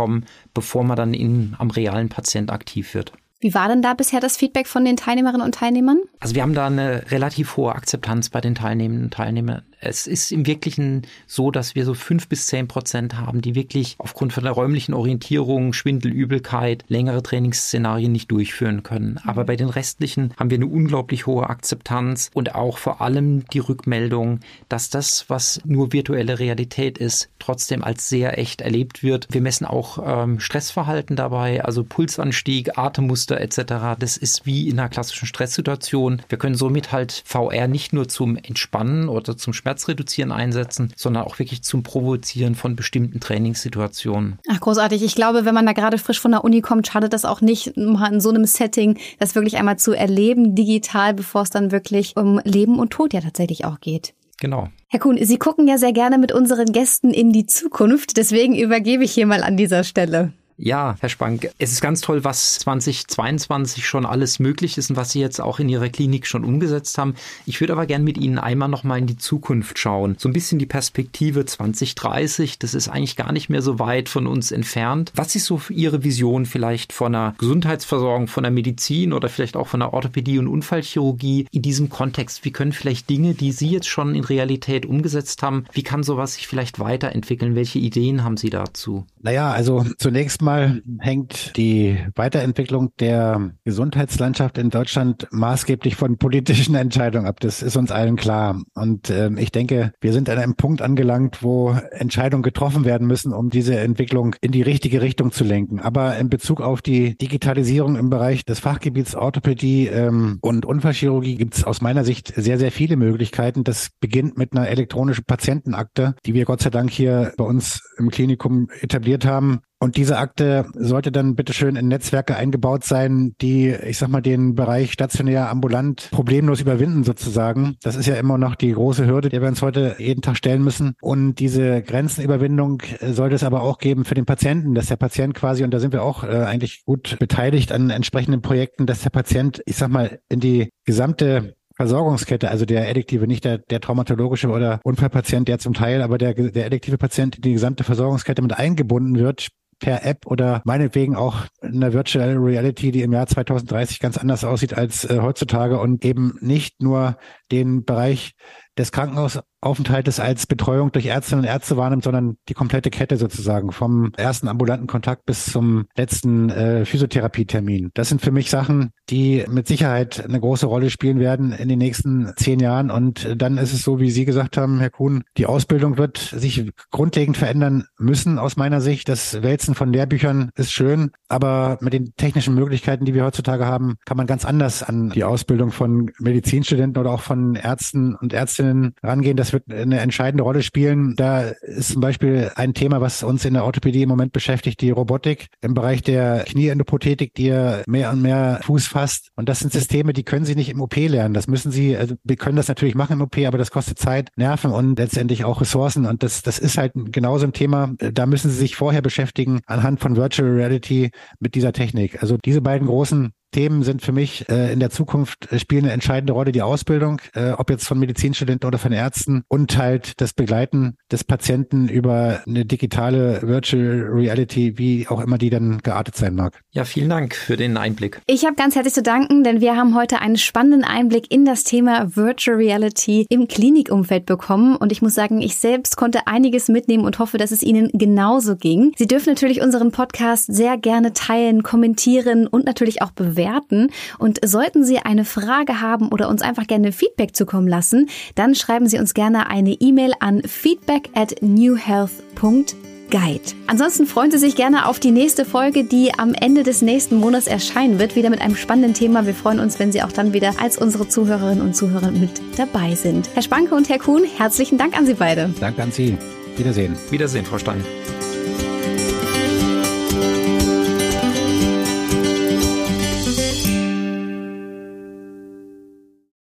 bevor 0.54 0.84
man 0.84 0.96
dann 0.96 1.14
in, 1.14 1.54
am 1.58 1.70
realen 1.70 2.08
Patient 2.08 2.50
aktiv 2.50 2.94
wird. 2.94 3.12
Wie 3.40 3.54
war 3.54 3.68
denn 3.68 3.82
da 3.82 3.94
bisher 3.94 4.20
das 4.20 4.36
Feedback 4.36 4.68
von 4.68 4.84
den 4.84 4.96
Teilnehmerinnen 4.96 5.44
und 5.44 5.54
Teilnehmern? 5.54 5.98
Also 6.20 6.36
wir 6.36 6.42
haben 6.42 6.54
da 6.54 6.66
eine 6.66 7.10
relativ 7.10 7.56
hohe 7.56 7.74
Akzeptanz 7.74 8.30
bei 8.30 8.40
den 8.40 8.54
Teilnehmenden 8.54 9.06
und 9.06 9.14
Teilnehmern 9.14 9.62
es 9.82 10.06
ist 10.06 10.30
im 10.32 10.46
Wirklichen 10.46 11.02
so, 11.26 11.50
dass 11.50 11.74
wir 11.74 11.84
so 11.84 11.94
fünf 11.94 12.28
bis 12.28 12.46
zehn 12.46 12.68
Prozent 12.68 13.16
haben, 13.16 13.42
die 13.42 13.54
wirklich 13.54 13.96
aufgrund 13.98 14.32
von 14.32 14.44
der 14.44 14.52
räumlichen 14.52 14.94
Orientierung, 14.94 15.72
Schwindel, 15.72 16.12
Übelkeit, 16.12 16.84
längere 16.88 17.22
Trainingsszenarien 17.22 18.12
nicht 18.12 18.30
durchführen 18.30 18.84
können. 18.84 19.18
Aber 19.26 19.44
bei 19.44 19.56
den 19.56 19.68
restlichen 19.68 20.32
haben 20.36 20.50
wir 20.50 20.58
eine 20.58 20.66
unglaublich 20.66 21.26
hohe 21.26 21.50
Akzeptanz 21.50 22.30
und 22.32 22.54
auch 22.54 22.78
vor 22.78 23.00
allem 23.00 23.44
die 23.50 23.58
Rückmeldung, 23.58 24.40
dass 24.68 24.88
das, 24.88 25.28
was 25.28 25.60
nur 25.64 25.92
virtuelle 25.92 26.38
Realität 26.38 26.98
ist, 26.98 27.28
trotzdem 27.40 27.82
als 27.82 28.08
sehr 28.08 28.38
echt 28.38 28.60
erlebt 28.60 29.02
wird. 29.02 29.26
Wir 29.30 29.40
messen 29.40 29.66
auch 29.66 29.98
ähm, 30.04 30.38
Stressverhalten 30.38 31.16
dabei, 31.16 31.64
also 31.64 31.82
Pulsanstieg, 31.82 32.78
Atemmuster 32.78 33.40
etc. 33.40 33.98
Das 33.98 34.16
ist 34.16 34.46
wie 34.46 34.68
in 34.68 34.78
einer 34.78 34.88
klassischen 34.88 35.26
Stresssituation. 35.26 36.22
Wir 36.28 36.38
können 36.38 36.54
somit 36.54 36.92
halt 36.92 37.22
VR 37.24 37.66
nicht 37.66 37.92
nur 37.92 38.08
zum 38.08 38.36
Entspannen 38.36 39.08
oder 39.08 39.36
zum 39.36 39.52
Schmerz 39.52 39.71
Schmerzreduzieren 39.72 40.32
einsetzen, 40.32 40.92
sondern 40.96 41.24
auch 41.24 41.38
wirklich 41.38 41.62
zum 41.62 41.82
Provozieren 41.82 42.54
von 42.54 42.76
bestimmten 42.76 43.20
Trainingssituationen. 43.20 44.38
Ach, 44.48 44.60
großartig. 44.60 45.02
Ich 45.02 45.14
glaube, 45.14 45.44
wenn 45.44 45.54
man 45.54 45.64
da 45.64 45.72
gerade 45.72 45.98
frisch 45.98 46.20
von 46.20 46.32
der 46.32 46.44
Uni 46.44 46.60
kommt, 46.60 46.86
schadet 46.86 47.12
das 47.12 47.24
auch 47.24 47.40
nicht, 47.40 47.68
in 47.68 48.20
so 48.20 48.28
einem 48.28 48.44
Setting 48.44 48.98
das 49.18 49.34
wirklich 49.34 49.56
einmal 49.56 49.78
zu 49.78 49.92
erleben, 49.92 50.54
digital, 50.54 51.14
bevor 51.14 51.42
es 51.42 51.50
dann 51.50 51.72
wirklich 51.72 52.16
um 52.16 52.40
Leben 52.44 52.78
und 52.78 52.90
Tod 52.90 53.14
ja 53.14 53.20
tatsächlich 53.20 53.64
auch 53.64 53.80
geht. 53.80 54.12
Genau. 54.40 54.68
Herr 54.88 55.00
Kuhn, 55.00 55.16
Sie 55.22 55.38
gucken 55.38 55.68
ja 55.68 55.78
sehr 55.78 55.92
gerne 55.92 56.18
mit 56.18 56.32
unseren 56.32 56.72
Gästen 56.72 57.14
in 57.14 57.32
die 57.32 57.46
Zukunft. 57.46 58.16
Deswegen 58.16 58.54
übergebe 58.56 59.04
ich 59.04 59.12
hier 59.12 59.26
mal 59.26 59.42
an 59.42 59.56
dieser 59.56 59.84
Stelle. 59.84 60.32
Ja, 60.56 60.96
Herr 61.00 61.08
Spank, 61.08 61.50
es 61.58 61.72
ist 61.72 61.80
ganz 61.80 62.00
toll, 62.00 62.24
was 62.24 62.58
2022 62.60 63.86
schon 63.86 64.06
alles 64.06 64.38
möglich 64.38 64.78
ist 64.78 64.90
und 64.90 64.96
was 64.96 65.12
Sie 65.12 65.20
jetzt 65.20 65.40
auch 65.40 65.58
in 65.58 65.68
Ihrer 65.68 65.88
Klinik 65.88 66.26
schon 66.26 66.44
umgesetzt 66.44 66.98
haben. 66.98 67.14
Ich 67.46 67.60
würde 67.60 67.72
aber 67.72 67.86
gern 67.86 68.04
mit 68.04 68.18
Ihnen 68.18 68.38
einmal 68.38 68.68
nochmal 68.68 68.98
in 68.98 69.06
die 69.06 69.16
Zukunft 69.16 69.78
schauen. 69.78 70.16
So 70.18 70.28
ein 70.28 70.32
bisschen 70.32 70.58
die 70.58 70.66
Perspektive 70.66 71.44
2030. 71.44 72.58
Das 72.58 72.74
ist 72.74 72.88
eigentlich 72.88 73.16
gar 73.16 73.32
nicht 73.32 73.48
mehr 73.48 73.62
so 73.62 73.78
weit 73.78 74.08
von 74.08 74.26
uns 74.26 74.52
entfernt. 74.52 75.10
Was 75.14 75.34
ist 75.34 75.46
so 75.46 75.60
Ihre 75.70 76.04
Vision 76.04 76.46
vielleicht 76.46 76.92
von 76.92 77.14
einer 77.14 77.34
Gesundheitsversorgung, 77.38 78.28
von 78.28 78.42
der 78.42 78.52
Medizin 78.52 79.12
oder 79.12 79.28
vielleicht 79.28 79.56
auch 79.56 79.68
von 79.68 79.80
der 79.80 79.92
Orthopädie 79.94 80.38
und 80.38 80.48
Unfallchirurgie 80.48 81.46
in 81.50 81.62
diesem 81.62 81.88
Kontext? 81.88 82.44
Wie 82.44 82.52
können 82.52 82.72
vielleicht 82.72 83.08
Dinge, 83.08 83.34
die 83.34 83.52
Sie 83.52 83.70
jetzt 83.70 83.88
schon 83.88 84.14
in 84.14 84.24
Realität 84.24 84.86
umgesetzt 84.86 85.42
haben, 85.42 85.64
wie 85.72 85.82
kann 85.82 86.02
sowas 86.02 86.34
sich 86.34 86.46
vielleicht 86.46 86.78
weiterentwickeln? 86.78 87.54
Welche 87.54 87.78
Ideen 87.78 88.22
haben 88.22 88.36
Sie 88.36 88.50
dazu? 88.50 89.06
Naja, 89.20 89.50
also 89.50 89.84
zunächst 89.98 90.41
Erstmal 90.42 90.82
hängt 90.98 91.56
die 91.56 91.98
Weiterentwicklung 92.16 92.90
der 92.98 93.52
Gesundheitslandschaft 93.64 94.58
in 94.58 94.70
Deutschland 94.70 95.28
maßgeblich 95.30 95.94
von 95.94 96.18
politischen 96.18 96.74
Entscheidungen 96.74 97.28
ab. 97.28 97.38
Das 97.38 97.62
ist 97.62 97.76
uns 97.76 97.92
allen 97.92 98.16
klar. 98.16 98.60
Und 98.74 99.08
äh, 99.08 99.30
ich 99.36 99.52
denke, 99.52 99.92
wir 100.00 100.12
sind 100.12 100.28
an 100.28 100.38
einem 100.38 100.56
Punkt 100.56 100.82
angelangt, 100.82 101.44
wo 101.44 101.76
Entscheidungen 101.92 102.42
getroffen 102.42 102.84
werden 102.84 103.06
müssen, 103.06 103.32
um 103.32 103.50
diese 103.50 103.78
Entwicklung 103.78 104.34
in 104.40 104.50
die 104.50 104.62
richtige 104.62 105.00
Richtung 105.00 105.30
zu 105.30 105.44
lenken. 105.44 105.78
Aber 105.78 106.18
in 106.18 106.28
Bezug 106.28 106.60
auf 106.60 106.82
die 106.82 107.16
Digitalisierung 107.16 107.94
im 107.94 108.10
Bereich 108.10 108.44
des 108.44 108.58
Fachgebiets 108.58 109.14
Orthopädie 109.14 109.86
ähm, 109.86 110.38
und 110.40 110.66
Unfallchirurgie 110.66 111.36
gibt 111.36 111.54
es 111.54 111.62
aus 111.62 111.82
meiner 111.82 112.04
Sicht 112.04 112.32
sehr, 112.34 112.58
sehr 112.58 112.72
viele 112.72 112.96
Möglichkeiten. 112.96 113.62
Das 113.62 113.90
beginnt 114.00 114.38
mit 114.38 114.56
einer 114.56 114.66
elektronischen 114.66 115.22
Patientenakte, 115.24 116.16
die 116.26 116.34
wir 116.34 116.46
Gott 116.46 116.62
sei 116.62 116.70
Dank 116.70 116.90
hier 116.90 117.32
bei 117.36 117.44
uns 117.44 117.80
im 117.96 118.10
Klinikum 118.10 118.66
etabliert 118.80 119.24
haben. 119.24 119.60
Und 119.82 119.96
diese 119.96 120.16
Akte 120.16 120.66
sollte 120.74 121.10
dann 121.10 121.34
bitteschön 121.34 121.74
in 121.74 121.88
Netzwerke 121.88 122.36
eingebaut 122.36 122.84
sein, 122.84 123.34
die, 123.40 123.70
ich 123.70 123.98
sag 123.98 124.10
mal, 124.10 124.20
den 124.20 124.54
Bereich 124.54 124.92
stationär 124.92 125.50
ambulant 125.50 126.08
problemlos 126.12 126.60
überwinden 126.60 127.02
sozusagen. 127.02 127.74
Das 127.82 127.96
ist 127.96 128.06
ja 128.06 128.14
immer 128.14 128.38
noch 128.38 128.54
die 128.54 128.70
große 128.70 129.08
Hürde, 129.08 129.28
der 129.28 129.40
wir 129.40 129.48
uns 129.48 129.60
heute 129.60 129.96
jeden 129.98 130.22
Tag 130.22 130.36
stellen 130.36 130.62
müssen. 130.62 130.94
Und 131.02 131.40
diese 131.40 131.82
Grenzenüberwindung 131.82 132.80
sollte 133.00 133.34
es 133.34 133.42
aber 133.42 133.62
auch 133.62 133.78
geben 133.78 134.04
für 134.04 134.14
den 134.14 134.24
Patienten, 134.24 134.76
dass 134.76 134.86
der 134.86 134.94
Patient 134.94 135.34
quasi, 135.34 135.64
und 135.64 135.74
da 135.74 135.80
sind 135.80 135.92
wir 135.92 136.04
auch 136.04 136.22
äh, 136.22 136.28
eigentlich 136.28 136.84
gut 136.84 137.16
beteiligt 137.18 137.72
an 137.72 137.90
entsprechenden 137.90 138.40
Projekten, 138.40 138.86
dass 138.86 139.02
der 139.02 139.10
Patient, 139.10 139.62
ich 139.66 139.74
sag 139.74 139.88
mal, 139.90 140.20
in 140.28 140.38
die 140.38 140.70
gesamte 140.84 141.56
Versorgungskette, 141.74 142.50
also 142.50 142.66
der 142.66 142.88
Elektive, 142.88 143.26
nicht 143.26 143.44
der, 143.44 143.58
der 143.58 143.80
traumatologische 143.80 144.48
oder 144.48 144.78
Unfallpatient, 144.84 145.48
der 145.48 145.58
zum 145.58 145.74
Teil, 145.74 146.02
aber 146.02 146.18
der, 146.18 146.34
der 146.34 146.66
elektive 146.66 146.98
Patient 146.98 147.34
in 147.36 147.42
die 147.42 147.52
gesamte 147.54 147.82
Versorgungskette 147.82 148.42
mit 148.42 148.56
eingebunden 148.56 149.18
wird, 149.18 149.48
per 149.82 150.06
App 150.06 150.26
oder 150.26 150.62
meinetwegen 150.64 151.16
auch 151.16 151.46
eine 151.60 151.92
Virtual 151.92 152.36
Reality, 152.36 152.92
die 152.92 153.02
im 153.02 153.12
Jahr 153.12 153.26
2030 153.26 154.00
ganz 154.00 154.16
anders 154.16 154.44
aussieht 154.44 154.74
als 154.74 155.04
äh, 155.04 155.18
heutzutage 155.20 155.78
und 155.78 156.04
eben 156.04 156.38
nicht 156.40 156.80
nur 156.80 157.18
den 157.52 157.84
Bereich 157.84 158.34
des 158.78 158.90
Krankenhausaufenthaltes 158.90 160.18
als 160.18 160.46
Betreuung 160.46 160.92
durch 160.92 161.06
Ärztinnen 161.06 161.44
und 161.44 161.50
Ärzte 161.50 161.76
wahrnimmt, 161.76 162.04
sondern 162.04 162.36
die 162.48 162.54
komplette 162.54 162.90
Kette 162.90 163.16
sozusagen 163.18 163.70
vom 163.70 164.12
ersten 164.16 164.48
ambulanten 164.48 164.86
Kontakt 164.86 165.26
bis 165.26 165.44
zum 165.46 165.84
letzten 165.94 166.48
äh, 166.48 166.84
Physiotherapietermin. 166.86 167.90
Das 167.92 168.08
sind 168.08 168.22
für 168.22 168.30
mich 168.30 168.48
Sachen, 168.48 168.90
die 169.10 169.44
mit 169.48 169.66
Sicherheit 169.66 170.24
eine 170.24 170.40
große 170.40 170.66
Rolle 170.66 170.88
spielen 170.88 171.20
werden 171.20 171.52
in 171.52 171.68
den 171.68 171.78
nächsten 171.78 172.32
zehn 172.36 172.60
Jahren. 172.60 172.90
Und 172.90 173.34
dann 173.36 173.58
ist 173.58 173.74
es 173.74 173.82
so, 173.82 174.00
wie 174.00 174.10
Sie 174.10 174.24
gesagt 174.24 174.56
haben, 174.56 174.80
Herr 174.80 174.90
Kuhn, 174.90 175.22
die 175.36 175.46
Ausbildung 175.46 175.98
wird 175.98 176.16
sich 176.16 176.70
grundlegend 176.90 177.36
verändern 177.36 177.84
müssen 177.98 178.38
aus 178.38 178.56
meiner 178.56 178.80
Sicht. 178.80 179.08
Das 179.08 179.42
Wälzen 179.42 179.74
von 179.74 179.92
Lehrbüchern 179.92 180.50
ist 180.54 180.72
schön, 180.72 181.10
aber 181.28 181.76
mit 181.82 181.92
den 181.92 182.14
technischen 182.16 182.54
Möglichkeiten, 182.54 183.04
die 183.04 183.12
wir 183.14 183.24
heutzutage 183.24 183.66
haben, 183.66 183.96
kann 184.06 184.16
man 184.16 184.26
ganz 184.26 184.46
anders 184.46 184.82
an 184.82 185.10
die 185.10 185.24
Ausbildung 185.24 185.72
von 185.72 186.10
Medizinstudenten 186.18 186.98
oder 186.98 187.10
auch 187.10 187.20
von 187.20 187.41
Ärzten 187.54 188.14
und 188.14 188.32
Ärztinnen 188.32 188.94
rangehen. 189.02 189.36
Das 189.36 189.52
wird 189.52 189.70
eine 189.70 190.00
entscheidende 190.00 190.44
Rolle 190.44 190.62
spielen. 190.62 191.14
Da 191.16 191.42
ist 191.42 191.92
zum 191.92 192.00
Beispiel 192.00 192.50
ein 192.54 192.74
Thema, 192.74 193.00
was 193.00 193.22
uns 193.22 193.44
in 193.44 193.54
der 193.54 193.64
Orthopädie 193.64 194.02
im 194.02 194.08
Moment 194.08 194.32
beschäftigt, 194.32 194.80
die 194.80 194.90
Robotik 194.90 195.48
im 195.60 195.74
Bereich 195.74 196.02
der 196.02 196.44
Knieendoprothetik, 196.44 197.34
die 197.34 197.46
ja 197.46 197.82
mehr 197.86 198.10
und 198.10 198.22
mehr 198.22 198.60
Fuß 198.62 198.86
fasst. 198.86 199.30
Und 199.36 199.48
das 199.48 199.60
sind 199.60 199.72
Systeme, 199.72 200.12
die 200.12 200.24
können 200.24 200.44
Sie 200.44 200.54
nicht 200.54 200.70
im 200.70 200.80
OP 200.80 200.96
lernen. 200.96 201.34
Das 201.34 201.46
müssen 201.46 201.72
Sie, 201.72 201.96
also 201.96 202.14
wir 202.24 202.36
können 202.36 202.56
das 202.56 202.68
natürlich 202.68 202.94
machen 202.94 203.14
im 203.14 203.22
OP, 203.22 203.38
aber 203.38 203.58
das 203.58 203.70
kostet 203.70 203.98
Zeit, 203.98 204.30
Nerven 204.36 204.72
und 204.72 204.98
letztendlich 204.98 205.44
auch 205.44 205.60
Ressourcen. 205.60 206.06
Und 206.06 206.22
das, 206.22 206.42
das 206.42 206.58
ist 206.58 206.78
halt 206.78 206.92
genauso 206.94 207.46
ein 207.46 207.52
Thema. 207.52 207.92
Da 207.98 208.26
müssen 208.26 208.50
Sie 208.50 208.56
sich 208.56 208.76
vorher 208.76 209.02
beschäftigen 209.02 209.60
anhand 209.66 210.00
von 210.00 210.16
Virtual 210.16 210.50
Reality 210.50 211.10
mit 211.40 211.54
dieser 211.54 211.72
Technik. 211.72 212.22
Also 212.22 212.38
diese 212.44 212.60
beiden 212.60 212.86
großen 212.86 213.32
Themen 213.52 213.82
sind 213.82 214.02
für 214.02 214.12
mich 214.12 214.48
äh, 214.48 214.72
in 214.72 214.80
der 214.80 214.90
Zukunft 214.90 215.52
äh, 215.52 215.58
spielen 215.58 215.84
eine 215.84 215.92
entscheidende 215.92 216.32
Rolle 216.32 216.52
die 216.52 216.62
Ausbildung, 216.62 217.20
äh, 217.34 217.50
ob 217.50 217.70
jetzt 217.70 217.86
von 217.86 217.98
Medizinstudenten 217.98 218.66
oder 218.66 218.78
von 218.78 218.92
Ärzten 218.92 219.44
und 219.46 219.76
halt 219.76 220.20
das 220.20 220.32
Begleiten 220.32 220.96
des 221.10 221.22
Patienten 221.22 221.88
über 221.88 222.40
eine 222.46 222.64
digitale 222.64 223.42
Virtual 223.42 224.08
Reality, 224.10 224.78
wie 224.78 225.06
auch 225.08 225.20
immer 225.20 225.38
die 225.38 225.50
dann 225.50 225.78
geartet 225.82 226.16
sein 226.16 226.34
mag. 226.34 226.60
Ja, 226.70 226.84
vielen 226.84 227.10
Dank 227.10 227.34
für 227.34 227.56
den 227.56 227.76
Einblick. 227.76 228.20
Ich 228.26 228.44
habe 228.44 228.54
ganz 228.56 228.74
herzlich 228.74 228.94
zu 228.94 229.02
danken, 229.02 229.44
denn 229.44 229.60
wir 229.60 229.76
haben 229.76 229.94
heute 229.94 230.20
einen 230.20 230.38
spannenden 230.38 230.84
Einblick 230.84 231.30
in 231.30 231.44
das 231.44 231.64
Thema 231.64 232.16
Virtual 232.16 232.56
Reality 232.56 233.26
im 233.28 233.48
Klinikumfeld 233.48 234.24
bekommen 234.24 234.76
und 234.76 234.92
ich 234.92 235.02
muss 235.02 235.14
sagen, 235.14 235.42
ich 235.42 235.56
selbst 235.56 235.96
konnte 235.98 236.26
einiges 236.26 236.68
mitnehmen 236.68 237.04
und 237.04 237.18
hoffe, 237.18 237.36
dass 237.36 237.50
es 237.50 237.62
Ihnen 237.62 237.90
genauso 237.92 238.56
ging. 238.56 238.92
Sie 238.96 239.06
dürfen 239.06 239.28
natürlich 239.28 239.60
unseren 239.60 239.92
Podcast 239.92 240.52
sehr 240.52 240.78
gerne 240.78 241.12
teilen, 241.12 241.62
kommentieren 241.62 242.46
und 242.46 242.64
natürlich 242.64 243.02
auch 243.02 243.10
bewerten 243.10 243.41
bewerten. 243.42 243.88
Und 244.18 244.38
sollten 244.44 244.84
Sie 244.84 244.98
eine 244.98 245.24
Frage 245.24 245.80
haben 245.80 246.08
oder 246.08 246.28
uns 246.28 246.42
einfach 246.42 246.66
gerne 246.66 246.92
Feedback 246.92 247.34
zukommen 247.36 247.68
lassen, 247.68 248.08
dann 248.34 248.54
schreiben 248.54 248.86
Sie 248.86 248.98
uns 248.98 249.14
gerne 249.14 249.48
eine 249.48 249.72
E-Mail 249.72 250.12
an 250.20 250.42
feedback 250.42 251.10
at 251.14 251.42
newhealth.de. 251.42 252.82
Guide. 253.10 253.42
Ansonsten 253.66 254.06
freuen 254.06 254.30
Sie 254.30 254.38
sich 254.38 254.56
gerne 254.56 254.86
auf 254.86 254.98
die 254.98 255.10
nächste 255.10 255.44
Folge, 255.44 255.84
die 255.84 256.18
am 256.18 256.32
Ende 256.32 256.62
des 256.62 256.80
nächsten 256.80 257.16
Monats 257.16 257.46
erscheinen 257.46 257.98
wird, 257.98 258.16
wieder 258.16 258.30
mit 258.30 258.40
einem 258.40 258.56
spannenden 258.56 258.94
Thema. 258.94 259.26
Wir 259.26 259.34
freuen 259.34 259.60
uns, 259.60 259.78
wenn 259.78 259.92
Sie 259.92 260.02
auch 260.02 260.12
dann 260.12 260.32
wieder 260.32 260.54
als 260.58 260.78
unsere 260.78 261.06
Zuhörerinnen 261.06 261.60
und 261.60 261.76
Zuhörer 261.76 262.10
mit 262.10 262.40
dabei 262.56 262.94
sind. 262.94 263.28
Herr 263.34 263.42
Spanke 263.42 263.74
und 263.74 263.90
Herr 263.90 263.98
Kuhn, 263.98 264.24
herzlichen 264.38 264.78
Dank 264.78 264.96
an 264.96 265.04
Sie 265.04 265.12
beide. 265.12 265.50
Danke 265.60 265.82
an 265.82 265.92
Sie. 265.92 266.16
Wiedersehen. 266.56 266.96
Wiedersehen, 267.10 267.44
Frau 267.44 267.58
Stein. 267.58 267.84